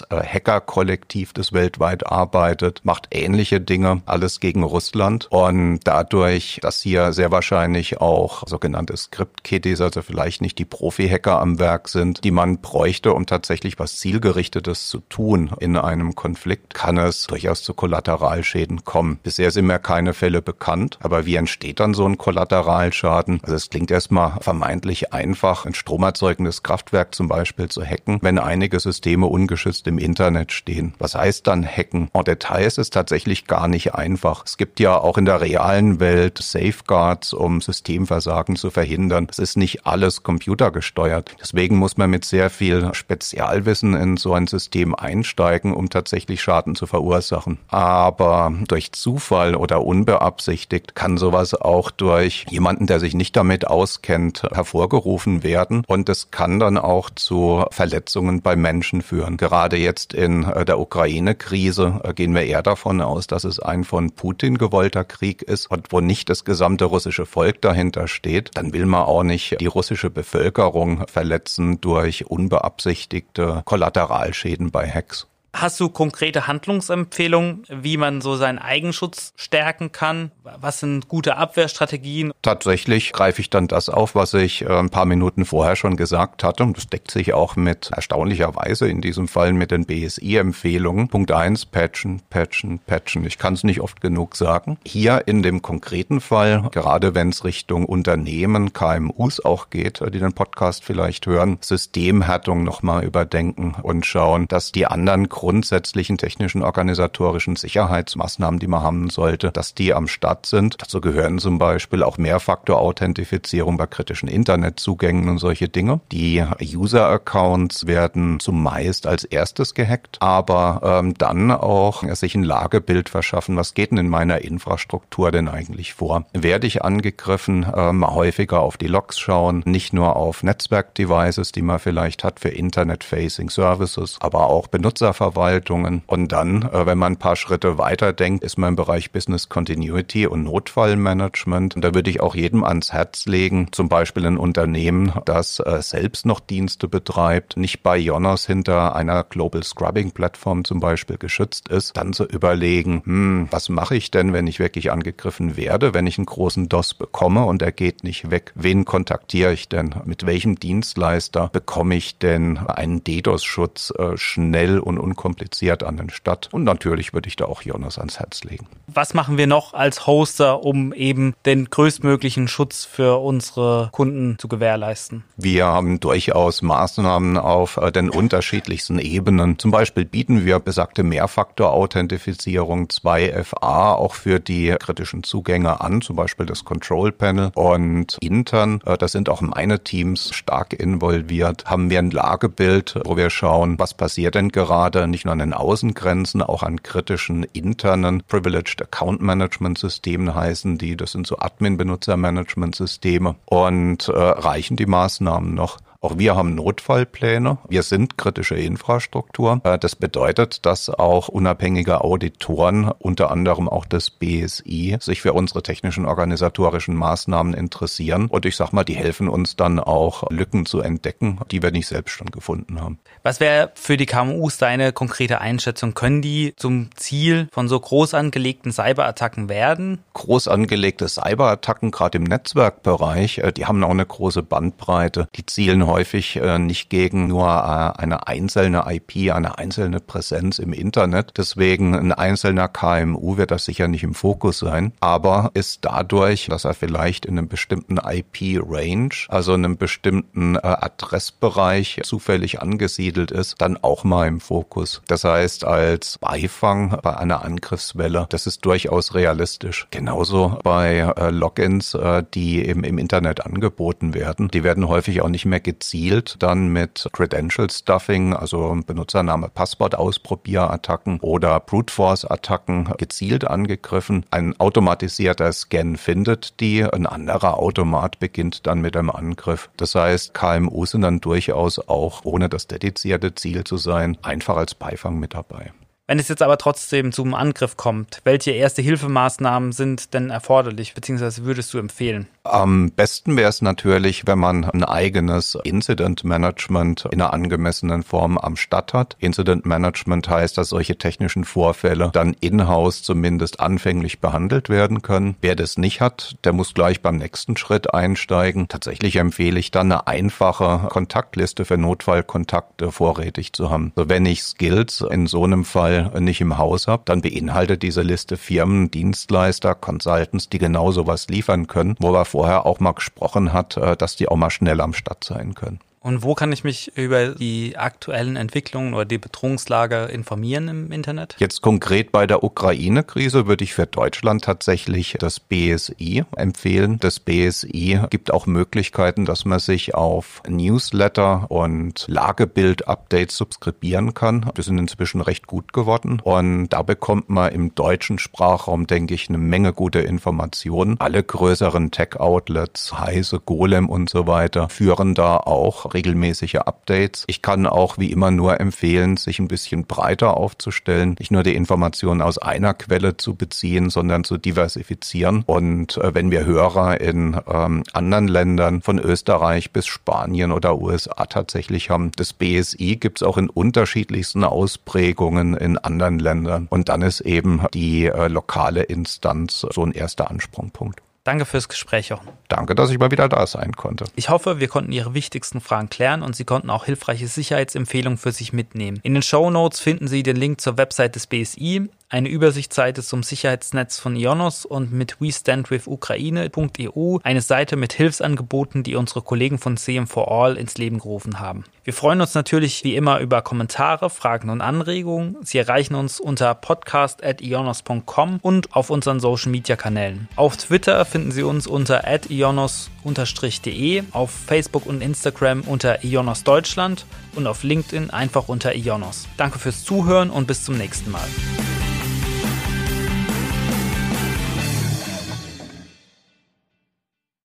äh, 0.10 0.16
Hacker-Kollektiv, 0.24 1.34
das 1.34 1.54
weltweit 1.54 2.06
arbeitet, 2.06 2.82
macht 2.84 3.08
ähnliche 3.12 3.62
Dinge, 3.62 4.02
alles 4.06 4.40
gegen 4.40 4.64
Russland 4.64 5.28
und 5.32 5.80
dadurch, 5.84 6.60
dass 6.62 6.82
hier 6.82 7.14
sehr 7.14 7.32
wahrscheinlich 7.32 8.02
auch 8.02 8.44
sogenannte 8.48 8.96
Script-Kiddies, 8.96 9.82
also 9.82 10.02
vielleicht 10.02 10.42
nicht 10.42 10.60
die 10.60 10.66
Profi-Hacker 10.66 11.40
am 11.40 11.60
Werk 11.60 11.90
sind, 11.90 12.24
die 12.24 12.32
man 12.32 12.60
bräuchte, 12.60 13.14
um 13.14 13.26
tatsächlich 13.26 13.80
was 13.80 13.98
Zielgerichtetes 13.98 14.88
zu 14.88 15.00
tun 15.00 15.52
in 15.60 15.78
einem 15.78 16.16
Konflikt, 16.16 16.74
kann 16.74 16.98
es 16.98 17.28
durchaus 17.28 17.64
zu 17.64 17.74
Kollateralschäden 17.74 18.84
kommen. 18.84 19.20
Bisher 19.24 19.52
sind 19.52 19.66
mir 19.66 19.80
keine 19.80 20.14
Fälle 20.14 20.42
bekannt, 20.42 21.00
aber 21.02 21.26
wie 21.26 21.36
entsteht 21.36 21.80
dann 21.80 21.94
so 21.94 22.06
ein 22.06 22.18
Kollateralschaden? 22.18 23.40
Also 23.44 23.56
es 23.56 23.70
klingt 23.70 23.92
erstmal 23.92 24.40
vermeintlich 24.42 25.14
einfach, 25.14 25.66
ein 25.66 25.74
stromerzeugendes 25.74 26.64
Kraftwerk 26.64 27.16
zum 27.16 27.28
Beispiel 27.28 27.70
zu 27.70 27.84
hacken, 27.84 28.20
wenn 28.22 28.40
einige 28.40 28.80
Systeme 28.80 29.05
ungeschützt 29.14 29.88
im 29.88 29.98
Internet 29.98 30.52
stehen. 30.52 30.94
Was 30.98 31.16
heißt 31.16 31.46
dann 31.48 31.66
hacken? 31.66 32.10
En 32.14 32.24
Detail 32.24 32.66
ist 32.66 32.78
es 32.78 32.90
tatsächlich 32.90 33.48
gar 33.48 33.68
nicht 33.68 33.94
einfach. 33.96 34.44
Es 34.46 34.58
gibt 34.58 34.80
ja 34.80 34.98
auch 34.98 35.18
in 35.18 35.26
der 35.26 35.42
realen 35.42 36.00
Welt 36.00 36.40
Safeguards, 36.42 37.34
um 37.34 37.62
Systemversagen 37.62 38.56
zu 38.56 38.72
verhindern. 38.72 39.28
Es 39.30 39.40
ist 39.40 39.58
nicht 39.58 39.86
alles 39.86 40.24
computergesteuert. 40.24 41.36
Deswegen 41.40 41.78
muss 41.78 41.98
man 41.98 42.10
mit 42.10 42.26
sehr 42.26 42.50
viel 42.50 42.94
Spezialwissen 42.94 43.94
in 43.96 44.18
so 44.18 44.34
ein 44.34 44.48
System 44.48 44.96
einsteigen, 44.96 45.74
um 45.74 45.90
tatsächlich 45.90 46.42
Schaden 46.42 46.76
zu 46.76 46.88
verursachen. 46.88 47.60
Aber 47.68 48.52
durch 48.68 48.92
Zufall 48.94 49.56
oder 49.56 49.86
unbeabsichtigt 49.86 50.96
kann 50.96 51.18
sowas 51.18 51.54
auch 51.54 51.92
durch 51.92 52.46
jemanden, 52.50 52.88
der 52.88 53.00
sich 53.00 53.14
nicht 53.14 53.36
damit 53.36 53.68
auskennt, 53.68 54.44
hervorgerufen 54.52 55.44
werden. 55.44 55.84
Und 55.88 56.10
es 56.10 56.32
kann 56.32 56.60
dann 56.60 56.78
auch 56.78 57.10
zu 57.10 57.66
Verletzungen 57.72 58.42
bei 58.42 58.56
Menschen 58.56 58.95
führen. 59.02 59.38
Gerade 59.38 59.78
jetzt 59.78 60.14
in 60.14 60.44
äh, 60.44 60.66
der 60.66 60.80
Ukraine-Krise 60.80 62.02
äh, 62.04 62.14
gehen 62.14 62.34
wir 62.34 62.44
eher 62.44 62.62
davon 62.62 63.02
aus, 63.02 63.28
dass 63.28 63.44
es 63.44 63.60
ein 63.60 63.84
von 63.84 64.12
Putin 64.12 64.58
gewollter 64.58 65.04
Krieg 65.04 65.42
ist 65.42 65.68
und 65.68 65.92
wo 65.92 66.00
nicht 66.00 66.30
das 66.30 66.46
gesamte 66.46 66.86
russische 66.86 67.26
Volk 67.26 67.62
dahinter 67.62 68.08
steht, 68.08 68.52
dann 68.56 68.74
will 68.74 68.86
man 68.86 69.04
auch 69.04 69.24
nicht 69.24 69.60
die 69.60 69.66
russische 69.66 70.10
Bevölkerung 70.10 71.06
verletzen 71.08 71.82
durch 71.82 72.28
unbeabsichtigte 72.28 73.62
Kollateralschäden 73.66 74.72
bei 74.72 74.90
Hacks. 74.90 75.28
Hast 75.58 75.80
du 75.80 75.88
konkrete 75.88 76.48
Handlungsempfehlungen, 76.48 77.64
wie 77.70 77.96
man 77.96 78.20
so 78.20 78.36
seinen 78.36 78.60
Eigenschutz 78.60 79.32
stärken 79.38 79.94
kann? 79.94 80.32
Was 80.44 80.82
sind 80.82 81.08
gute 81.08 81.38
Abwehrstrategien? 81.38 82.34
Tatsächlich 82.42 83.14
greife 83.14 83.40
ich 83.40 83.50
dann 83.50 83.70
das 83.70 83.88
auf, 83.88 84.16
was 84.16 84.34
ich 84.34 84.64
äh, 84.64 84.68
ein 84.68 84.90
paar 84.90 85.06
Minuten 85.06 85.46
vorher 85.46 85.78
schon 85.78 85.96
gesagt 85.96 86.44
hatte. 86.44 86.70
Das 86.76 86.88
deckt 86.88 87.10
sich 87.10 87.34
auch 87.34 87.56
mit 87.56 87.90
erstaunlicherweise 87.96 88.90
in 88.90 89.00
diesem 89.00 89.30
Fall 89.30 89.54
mit 89.54 89.72
den 89.72 89.86
BSI-Empfehlungen. 89.86 91.08
Punkt 91.08 91.32
eins: 91.32 91.66
patchen, 91.66 92.22
patchen, 92.30 92.80
patchen. 92.80 93.26
Ich 93.26 93.38
kann 93.38 93.54
es 93.54 93.64
nicht 93.64 93.80
oft 93.80 94.02
genug 94.02 94.36
sagen. 94.36 94.78
Hier 94.86 95.24
in 95.26 95.42
dem 95.42 95.62
konkreten 95.62 96.20
Fall, 96.20 96.68
gerade 96.72 97.16
wenn 97.16 97.30
es 97.30 97.46
Richtung 97.46 97.86
Unternehmen, 97.86 98.74
KMUs 98.74 99.40
auch 99.40 99.70
geht, 99.70 100.02
die 100.14 100.20
den 100.20 100.34
Podcast 100.34 100.84
vielleicht 100.84 101.28
hören, 101.28 101.60
Systemhärtung 101.62 102.66
nochmal 102.66 103.06
überdenken 103.06 103.74
und 103.82 104.06
schauen, 104.06 104.50
dass 104.50 104.74
die 104.74 104.86
anderen 104.86 105.30
grundsätzlichen 105.46 106.18
technischen, 106.18 106.64
organisatorischen 106.64 107.56
Sicherheitsmaßnahmen, 107.56 108.60
die 108.60 108.66
man 108.66 108.82
haben 108.82 109.12
sollte, 109.12 109.52
dass 109.52 109.76
die 109.76 109.94
am 109.94 110.08
Start 110.08 110.48
sind. 110.48 110.82
Dazu 110.82 111.02
gehören 111.02 111.38
zum 111.38 111.60
Beispiel 111.60 112.02
auch 112.02 112.18
Mehrfaktor-Authentifizierung 112.18 113.78
bei 113.78 113.86
kritischen 113.86 114.28
Internetzugängen 114.28 115.30
und 115.30 115.38
solche 115.38 115.70
Dinge. 115.70 116.00
Die 116.12 116.44
User-Accounts 116.60 117.86
werden 117.86 118.40
zumeist 118.40 119.06
als 119.06 119.24
erstes 119.24 119.76
gehackt, 119.76 120.18
aber 120.20 120.82
ähm, 120.84 121.14
dann 121.14 121.52
auch 121.52 122.02
sich 122.16 122.34
ein 122.34 122.42
Lagebild 122.42 123.10
verschaffen, 123.10 123.56
was 123.56 123.76
geht 123.76 123.92
denn 123.92 124.00
in 124.00 124.10
meiner 124.10 124.42
Infrastruktur 124.42 125.32
denn 125.32 125.48
eigentlich 125.48 125.94
vor? 125.94 126.26
Werde 126.34 126.66
ich 126.66 126.84
angegriffen, 126.84 127.68
ähm, 127.76 128.04
häufiger 128.04 128.62
auf 128.62 128.78
die 128.78 128.88
Logs 128.88 129.20
schauen, 129.20 129.62
nicht 129.68 129.94
nur 129.94 130.16
auf 130.16 130.42
Netzwerk-Devices, 130.42 131.52
die 131.52 131.62
man 131.62 131.78
vielleicht 131.78 132.24
hat 132.24 132.40
für 132.40 132.50
Internet-Facing 132.50 133.52
Services, 133.52 134.18
aber 134.22 134.50
auch 134.50 134.66
Benutzerverhalten 134.66 135.25
Datenverwaltungen. 135.26 136.04
Und 136.08 136.32
dann, 136.32 136.64
äh, 136.64 136.86
wenn 136.86 136.98
man 136.98 137.14
ein 137.14 137.18
paar 137.18 137.36
Schritte 137.36 137.78
weiter 137.78 138.14
denkt, 138.14 138.44
ist 138.44 138.58
man 138.58 138.70
im 138.70 138.76
Bereich 138.76 139.12
Business 139.12 139.50
Continuity 139.50 140.28
und 140.28 140.44
Notfallmanagement. 140.44 141.76
Und 141.76 141.84
da 141.84 141.94
würde 141.94 142.10
ich 142.10 142.22
auch 142.22 142.36
jedem 142.36 142.64
ans 142.64 142.94
Herz 142.94 143.26
legen, 143.26 143.68
zum 143.72 143.90
Beispiel 143.90 144.26
ein 144.26 144.38
Unternehmen, 144.38 145.14
das 145.26 145.60
äh, 145.60 145.82
selbst 145.82 146.26
noch 146.26 146.40
Dienste 146.40 146.88
betreibt, 146.88 147.58
nicht 147.58 147.84
bei 147.84 147.98
Jonas 147.98 148.46
hinter 148.46 148.96
einer 148.96 149.24
Global 149.24 149.64
Scrubbing 149.64 150.12
Plattform 150.12 150.64
zum 150.64 150.80
Beispiel 150.80 151.18
geschützt 151.18 151.70
ist, 151.70 151.98
dann 151.98 152.14
zu 152.14 152.26
überlegen, 152.26 153.02
hm, 153.06 153.48
was 153.52 153.70
mache 153.70 153.96
ich 153.96 154.12
denn, 154.12 154.34
wenn 154.34 154.48
ich 154.48 154.60
wirklich 154.60 154.92
angegriffen 154.92 155.58
werde, 155.58 155.94
wenn 155.94 156.08
ich 156.08 156.18
einen 156.18 156.26
großen 156.26 156.70
DOS 156.70 156.94
bekomme 156.94 157.46
und 157.46 157.62
er 157.62 157.72
geht 157.72 158.04
nicht 158.04 158.30
weg? 158.32 158.52
Wen 158.56 158.86
kontaktiere 158.86 159.54
ich 159.54 159.70
denn? 159.70 159.96
Mit 160.06 160.26
welchem 160.26 160.60
Dienstleister 160.60 161.50
bekomme 161.52 161.96
ich 161.96 162.18
denn 162.18 162.58
einen 162.58 163.04
DDoS-Schutz 163.04 163.94
äh, 163.98 164.18
schnell 164.18 164.80
und 164.80 164.98
unkompliziert 165.16 165.84
an 165.84 165.98
den 165.98 166.10
Start? 166.10 166.50
Und 166.52 166.64
natürlich 166.64 167.14
würde 167.14 167.28
ich 167.28 167.36
da 167.36 167.46
auch 167.46 167.62
Jonas 167.62 167.98
ans 167.98 168.20
Herz 168.20 168.44
legen. 168.44 168.68
Was 168.88 169.14
machen 169.14 169.38
wir 169.38 169.48
noch 169.48 169.74
als 169.74 170.06
Hoster, 170.06 170.64
um 170.64 170.94
eben 170.94 171.34
den 171.46 171.70
größtmöglichen 171.70 172.48
Schutz 172.48 172.86
für 172.86 173.22
unsere 173.22 173.90
Kunden 173.92 174.38
zu 174.38 174.48
gewährleisten? 174.48 175.24
Wir 175.38 175.66
haben 175.66 176.00
durchaus 176.00 176.62
Maßnahmen 176.62 177.38
auf 177.38 177.78
äh, 177.78 177.92
den 177.92 178.10
unterschiedlichsten 178.10 179.00
Ebenen. 179.00 179.58
Zum 179.58 179.72
Beispiel 179.72 180.06
bieten 180.06 180.46
wir 180.46 180.60
besagte 180.60 181.04
Mehrfaktor-Authentifizierung 181.04 182.88
2FA 182.88 183.96
auch 183.96 184.14
für 184.14 184.40
die 184.40 184.76
kritischen 184.80 185.24
Zugänge 185.24 185.82
an, 185.82 186.02
zum 186.02 186.16
Beispiel 186.16 186.46
das 186.46 186.66
Control 186.66 187.12
Panel. 187.12 187.52
Und 187.56 188.18
intern, 188.22 188.82
äh, 188.86 188.98
da 188.98 189.08
sind 189.08 189.30
auch 189.30 189.42
meine 189.42 189.84
Teams 189.84 190.34
stark 190.34 190.74
involviert, 190.74 191.66
haben 191.66 191.90
wir 191.90 192.00
ein 192.00 192.12
Lagebild, 192.12 193.00
wo 193.06 193.16
wir 193.16 193.30
schauen, 193.30 193.80
was 193.80 193.94
passiert 193.94 194.36
denn 194.36 194.50
gerade, 194.50 195.05
nicht 195.08 195.26
nur 195.26 195.32
an 195.32 195.40
den 195.40 195.54
Außengrenzen, 195.54 196.42
auch 196.42 196.64
an 196.64 196.84
kritischen 196.84 197.44
internen 197.44 198.24
Privileged 198.24 198.82
Account 198.82 199.22
Management 199.22 199.78
Systemen 199.78 200.34
heißen 200.34 200.78
die. 200.78 200.98
Das 200.98 201.12
sind 201.12 201.28
so 201.28 201.38
Admin-Benutzer-Management-Systeme. 201.38 203.36
Und 203.46 204.08
äh, 204.10 204.12
reichen 204.14 204.78
die 204.78 204.86
Maßnahmen 204.86 205.54
noch? 205.54 205.78
Auch 206.06 206.20
wir 206.20 206.36
haben 206.36 206.54
Notfallpläne. 206.54 207.58
Wir 207.68 207.82
sind 207.82 208.16
kritische 208.16 208.54
Infrastruktur. 208.54 209.60
Äh, 209.64 209.80
das 209.80 209.96
bedeutet, 209.96 210.64
dass 210.68 210.92
auch 210.92 211.30
unabhängige 211.30 212.02
Auditoren, 212.02 212.92
unter 213.00 213.32
anderem 213.32 213.68
auch 213.68 213.86
das 213.86 214.12
BSI, 214.12 214.98
sich 215.00 215.24
für 215.24 215.34
unsere 215.34 215.64
technischen 215.64 216.06
organisatorischen 216.06 216.96
Maßnahmen 216.96 217.56
interessieren. 217.56 218.28
Und 218.28 218.46
ich 218.46 218.56
sag 218.56 218.72
mal, 218.72 218.84
die 218.84 218.94
helfen 218.94 219.28
uns 219.28 219.56
dann 219.56 219.80
auch, 219.80 220.30
Lücken 220.30 220.68
zu 220.68 220.80
entdecken, 220.80 221.40
die 221.50 221.64
wir 221.64 221.72
nicht 221.72 221.88
selbst 221.88 222.12
schon 222.12 222.30
gefunden 222.30 222.80
haben. 222.80 223.00
Was 223.24 223.40
wäre 223.40 223.72
für 223.74 223.98
die 223.98 224.06
KMUs 224.06 224.60
deine 224.60 224.94
konkrete 224.94 225.42
Einschätzung? 225.42 225.96
Können 225.96 226.22
die 226.22 226.54
zum 226.56 226.92
Ziel 226.96 227.48
von 227.52 227.68
so 227.68 227.80
groß 227.80 228.14
angelegten 228.14 228.72
Cyberattacken 228.72 229.50
werden? 229.50 230.04
Groß 230.14 230.50
angelegte 230.50 231.08
Cyberattacken, 231.08 231.90
gerade 231.90 232.20
im 232.20 232.26
Netzwerkbereich, 232.26 233.40
äh, 233.40 233.52
die 233.52 233.66
haben 233.66 233.84
auch 233.84 233.90
eine 233.90 234.06
große 234.06 234.44
Bandbreite. 234.44 235.28
Die 235.36 235.48
zielen 235.48 235.88
häufig 235.96 236.36
äh, 236.36 236.60
nicht 236.60 236.90
gegen 236.90 237.28
nur 237.28 237.48
äh, 237.48 238.02
eine 238.02 238.28
einzelne 238.28 238.84
IP, 238.90 239.32
eine 239.34 239.58
einzelne 239.58 240.02
Präsenz 240.02 240.60
im 240.60 240.74
Internet. 240.74 241.32
Deswegen 241.38 241.96
ein 241.96 242.12
einzelner 242.12 242.68
KMU 242.68 243.38
wird 243.38 243.52
das 243.52 243.64
sicher 243.64 243.88
nicht 243.88 244.04
im 244.04 244.14
Fokus 244.14 244.60
sein, 244.60 244.92
aber 245.00 245.52
ist 245.54 245.86
dadurch, 245.86 246.48
dass 246.48 246.66
er 246.66 246.74
vielleicht 246.74 247.26
in 247.26 247.38
einem 247.38 247.48
bestimmten 247.48 247.98
IP-Range, 247.98 249.16
also 249.30 249.54
in 249.54 249.64
einem 249.64 249.78
bestimmten 249.78 250.58
äh, 250.58 250.60
Adressbereich 250.64 252.02
zufällig 252.04 252.62
angesiedelt 252.62 253.32
ist, 253.32 253.62
dann 253.62 253.78
auch 253.82 254.04
mal 254.04 254.28
im 254.28 254.42
Fokus. 254.42 255.02
Das 255.08 255.24
heißt, 255.24 255.64
als 255.64 256.18
Beifang 256.18 257.00
bei 257.04 257.16
einer 257.16 257.46
Angriffswelle, 257.46 258.26
das 258.28 258.48
ist 258.48 258.66
durchaus 258.66 259.14
realistisch. 259.14 259.88
Genauso 259.92 260.60
bei 260.62 261.14
Logins, 261.30 261.98
die 262.34 262.62
im 262.62 262.84
Internet 262.84 263.46
angeboten 263.46 264.14
werden. 264.14 264.50
Die 264.50 264.64
werden 264.64 264.88
häufig 264.88 265.22
auch 265.22 265.30
nicht 265.30 265.46
mehr 265.46 265.62
gezielt 265.76 266.38
dann 266.40 266.70
mit 266.70 267.10
Credential 267.12 267.70
Stuffing, 267.70 268.34
also 268.34 268.78
Benutzername, 268.86 269.50
Passwort 269.50 269.94
Ausprobierattacken 269.94 271.20
oder 271.20 271.60
Brute 271.60 271.94
Force 271.94 272.24
Attacken 272.24 272.94
gezielt 272.98 273.46
angegriffen. 273.46 274.26
Ein 274.32 274.58
automatisierter 274.58 275.52
Scan 275.52 275.98
findet 275.98 276.62
die, 276.62 276.86
ein 276.86 277.06
anderer 277.06 277.60
Automat 277.60 278.20
beginnt 278.20 278.66
dann 278.68 278.80
mit 278.80 278.96
einem 278.96 279.10
Angriff. 279.10 279.70
Das 279.76 279.96
heißt, 279.96 280.34
KMU 280.34 280.86
sind 280.86 281.02
dann 281.02 281.20
durchaus 281.20 281.78
auch, 281.90 282.24
ohne 282.24 282.48
das 282.48 282.68
dedizierte 282.68 283.36
Ziel 283.36 283.66
zu 283.66 283.76
sein, 283.76 284.18
einfach 284.22 284.56
als 284.56 284.76
Beifang 284.76 285.20
mit 285.20 285.34
dabei. 285.34 285.74
Wenn 286.08 286.20
es 286.20 286.30
jetzt 286.30 286.42
aber 286.42 286.58
trotzdem 286.58 287.12
zum 287.12 287.34
Angriff 287.34 287.76
kommt, 287.76 288.22
welche 288.24 288.52
erste 288.52 288.82
Hilfemaßnahmen 288.82 289.74
sind 289.74 290.14
denn 290.14 290.30
erforderlich, 290.30 290.94
beziehungsweise 290.94 291.44
würdest 291.44 291.74
du 291.74 291.80
empfehlen? 291.80 292.28
Am 292.46 292.92
besten 292.92 293.38
wäre 293.38 293.50
es 293.50 293.64
natürlich, 293.64 294.28
wenn 294.28 294.38
man 294.38 294.66
ein 294.66 294.84
eigenes 294.84 295.58
Incident 295.64 296.24
Management 296.24 297.06
in 297.12 297.20
einer 297.20 297.34
angemessenen 297.34 298.04
Form 298.04 298.38
am 298.38 298.56
Start 298.56 298.94
hat. 298.94 299.18
Incident 299.20 299.66
Management 299.66 300.30
heißt, 300.30 300.56
dass 300.56 300.70
solche 300.70 300.96
technischen 300.96 301.44
Vorfälle 301.44 302.12
dann 302.14 302.36
in-house 302.40 303.02
zumindest 303.02 303.60
anfänglich 303.62 304.20
behandelt 304.20 304.70
werden 304.70 305.02
können. 305.02 305.36
Wer 305.42 305.56
das 305.56 305.78
nicht 305.78 306.02
hat, 306.02 306.36
der 306.44 306.54
muss 306.54 306.76
gleich 306.76 307.02
beim 307.02 307.18
nächsten 307.18 307.58
Schritt 307.58 307.96
einsteigen. 307.96 308.68
Tatsächlich 308.68 309.16
empfehle 309.16 309.60
ich 309.60 309.72
dann 309.72 309.92
eine 309.92 310.06
einfache 310.06 310.88
Kontaktliste 310.90 311.66
für 311.66 311.78
Notfallkontakte 311.78 312.92
vorrätig 312.92 313.54
zu 313.54 313.72
haben. 313.72 313.92
So, 313.96 314.08
wenn 314.08 314.28
ich 314.28 314.44
Skills 314.44 315.02
in 315.02 315.26
so 315.26 315.44
einem 315.44 315.66
Fall 315.66 316.12
nicht 316.20 316.42
im 316.42 316.60
Haus 316.60 316.88
habe, 316.88 317.02
dann 317.06 317.22
beinhaltet 317.22 317.82
diese 317.82 318.04
Liste 318.04 318.38
Firmen, 318.38 318.92
Dienstleister, 318.92 319.74
Consultants, 319.74 320.48
die 320.48 320.60
genau 320.60 320.92
sowas 320.92 321.28
liefern 321.28 321.66
können, 321.66 321.96
wo 322.00 322.14
wir 322.14 322.26
vorher 322.36 322.66
auch 322.66 322.82
mal 322.82 322.92
gesprochen 322.92 323.54
hat, 323.54 323.78
äh, 323.78 323.96
dass 323.96 324.18
die 324.18 324.28
auch 324.28 324.36
mal 324.36 324.50
schnell 324.50 324.82
am 324.82 324.94
Start 324.94 325.24
sein 325.24 325.56
können. 325.56 325.80
Und 326.06 326.22
wo 326.22 326.36
kann 326.36 326.52
ich 326.52 326.64
mich 326.64 326.96
über 326.96 327.30
die 327.30 327.78
aktuellen 327.78 328.36
Entwicklungen 328.36 328.94
oder 328.94 329.06
die 329.06 329.18
Bedrohungslage 329.18 330.04
informieren 330.04 330.68
im 330.68 330.92
Internet? 330.92 331.36
Jetzt 331.40 331.64
konkret 331.64 332.12
bei 332.12 332.28
der 332.28 332.44
Ukraine-Krise 332.44 333.48
würde 333.48 333.64
ich 333.64 333.74
für 333.74 333.88
Deutschland 333.88 334.44
tatsächlich 334.44 335.18
das 335.18 335.40
BSI 335.40 336.24
empfehlen. 336.36 337.00
Das 337.00 337.20
BSI 337.20 338.02
gibt 338.12 338.32
auch 338.32 338.46
Möglichkeiten, 338.46 339.26
dass 339.26 339.46
man 339.46 339.58
sich 339.58 339.96
auf 339.96 340.44
Newsletter 340.48 341.50
und 341.50 342.06
Lagebild-Updates 342.08 343.36
subskribieren 343.36 344.14
kann. 344.14 344.52
Die 344.56 344.62
sind 344.62 344.78
inzwischen 344.78 345.22
recht 345.22 345.48
gut 345.48 345.74
geworden. 345.74 346.22
Und 346.24 346.70
da 346.70 346.84
bekommt 346.84 347.32
man 347.32 347.52
im 347.52 347.74
deutschen 347.74 348.20
Sprachraum, 348.20 348.86
denke 348.86 349.16
ich, 349.16 349.30
eine 349.30 349.40
Menge 349.40 349.74
gute 349.74 350.02
Informationen. 350.02 350.98
Alle 351.00 351.24
größeren 351.24 351.90
Tech-Outlets, 351.90 353.00
Heise, 353.00 353.40
Golem 353.40 353.90
und 353.90 354.08
so 354.08 354.28
weiter, 354.28 354.70
führen 354.70 355.16
da 355.16 355.38
auch 355.38 355.95
regelmäßige 355.96 356.56
Updates. 356.56 357.24
Ich 357.28 357.42
kann 357.42 357.66
auch 357.66 357.98
wie 357.98 358.12
immer 358.12 358.30
nur 358.30 358.60
empfehlen, 358.60 359.18
sich 359.18 359.40
ein 359.40 359.48
bisschen 359.48 359.86
breiter 359.86 360.38
aufzustellen, 360.38 361.16
nicht 361.18 361.32
nur 361.32 361.42
die 361.42 361.56
Informationen 361.56 362.22
aus 362.22 362.38
einer 362.38 362.74
Quelle 362.74 363.18
zu 363.18 363.36
beziehen, 363.36 363.90
sondern 363.90 364.24
zu 364.24 364.38
diversifizieren. 364.38 365.44
Und 365.46 365.98
äh, 365.98 366.14
wenn 366.14 366.30
wir 366.32 366.46
Hörer 366.46 367.02
in 367.02 367.40
ähm, 367.48 367.84
anderen 367.94 368.28
Ländern 368.28 368.82
von 368.82 369.00
Österreich 369.00 369.72
bis 369.72 369.88
Spanien 369.88 370.52
oder 370.52 370.80
USA 370.80 371.26
tatsächlich 371.26 371.90
haben, 371.90 372.12
das 372.16 372.34
BSI 372.34 372.98
gibt 372.98 373.22
es 373.22 373.24
auch 373.24 373.38
in 373.38 373.50
unterschiedlichsten 373.50 374.44
Ausprägungen 374.44 375.56
in 375.56 375.78
anderen 375.78 376.20
Ländern. 376.20 376.68
Und 376.70 376.90
dann 376.90 377.02
ist 377.02 377.22
eben 377.22 377.62
die 377.74 378.06
äh, 378.06 378.28
lokale 378.28 378.84
Instanz 378.84 379.66
so 379.72 379.84
ein 379.84 379.94
erster 379.94 380.30
Ansprungpunkt. 380.30 381.02
Danke 381.26 381.46
fürs 381.46 381.68
Gespräch, 381.68 382.10
Jochen. 382.10 382.30
Danke, 382.50 382.76
dass 382.76 382.92
ich 382.92 383.00
mal 383.00 383.10
wieder 383.10 383.28
da 383.28 383.48
sein 383.48 383.72
konnte. 383.74 384.06
Ich 384.16 384.30
hoffe, 384.30 384.60
wir 384.60 384.68
konnten 384.68 384.92
Ihre 384.92 385.16
wichtigsten 385.16 385.60
Fragen 385.60 385.90
klären 385.90 386.22
und 386.22 386.36
Sie 386.36 386.46
konnten 386.46 386.70
auch 386.70 386.86
hilfreiche 386.86 387.28
Sicherheitsempfehlungen 387.28 388.20
für 388.20 388.32
sich 388.32 388.54
mitnehmen. 388.54 389.00
In 389.02 389.16
den 389.16 389.24
Show 389.24 389.50
Notes 389.50 389.80
finden 389.80 390.08
Sie 390.08 390.22
den 390.22 390.36
Link 390.36 390.62
zur 390.62 390.78
Website 390.78 391.16
des 391.16 391.26
BSI, 391.26 391.90
eine 392.10 392.30
Übersichtsseite 392.30 393.02
zum 393.04 393.24
Sicherheitsnetz 393.24 394.00
von 394.00 394.16
Ionos 394.16 394.66
und 394.66 394.94
mit 394.94 395.20
WeStandWithUkraine.eu 395.20 397.18
eine 397.24 397.42
Seite 397.42 397.76
mit 397.76 397.94
Hilfsangeboten, 397.94 398.84
die 398.84 398.96
unsere 398.96 399.22
Kollegen 399.22 399.58
von 399.58 399.78
CM4All 399.78 400.54
ins 400.56 400.78
Leben 400.78 401.00
gerufen 401.00 401.40
haben. 401.40 401.64
Wir 401.84 401.94
freuen 401.94 402.22
uns 402.22 402.34
natürlich 402.34 402.84
wie 402.84 402.96
immer 402.96 403.20
über 403.20 403.42
Kommentare, 403.42 404.10
Fragen 404.10 404.50
und 404.50 404.62
Anregungen. 404.62 405.38
Sie 405.42 405.58
erreichen 405.58 405.96
uns 405.96 406.20
unter 406.20 406.56
podcast.ionos.com 406.56 408.40
und 408.42 408.76
auf 408.76 408.90
unseren 408.90 409.20
Social 409.20 409.52
Media 409.52 409.76
Kanälen. 409.76 410.28
Auf 410.36 410.58
Twitter 410.58 411.06
finden 411.06 411.32
Sie 411.32 411.44
uns 411.44 411.68
unter 411.68 412.04
ionos-de, 412.30 414.04
auf 414.12 414.32
Facebook 414.32 414.86
und 414.86 415.02
Instagram 415.02 415.62
unter 415.62 416.04
Ionos 416.04 416.44
Deutschland 416.44 417.06
und 417.36 417.48
auf 417.48 417.64
LinkedIn 417.64 418.10
einfach 418.10 418.48
unter 418.48 418.76
Ionos. 418.76 419.28
Danke 419.38 419.60
fürs 419.60 419.84
Zuhören 419.84 420.30
und 420.30 420.48
bis 420.48 420.64
zum 420.64 420.78
nächsten 420.78 421.12
Mal. 421.12 421.28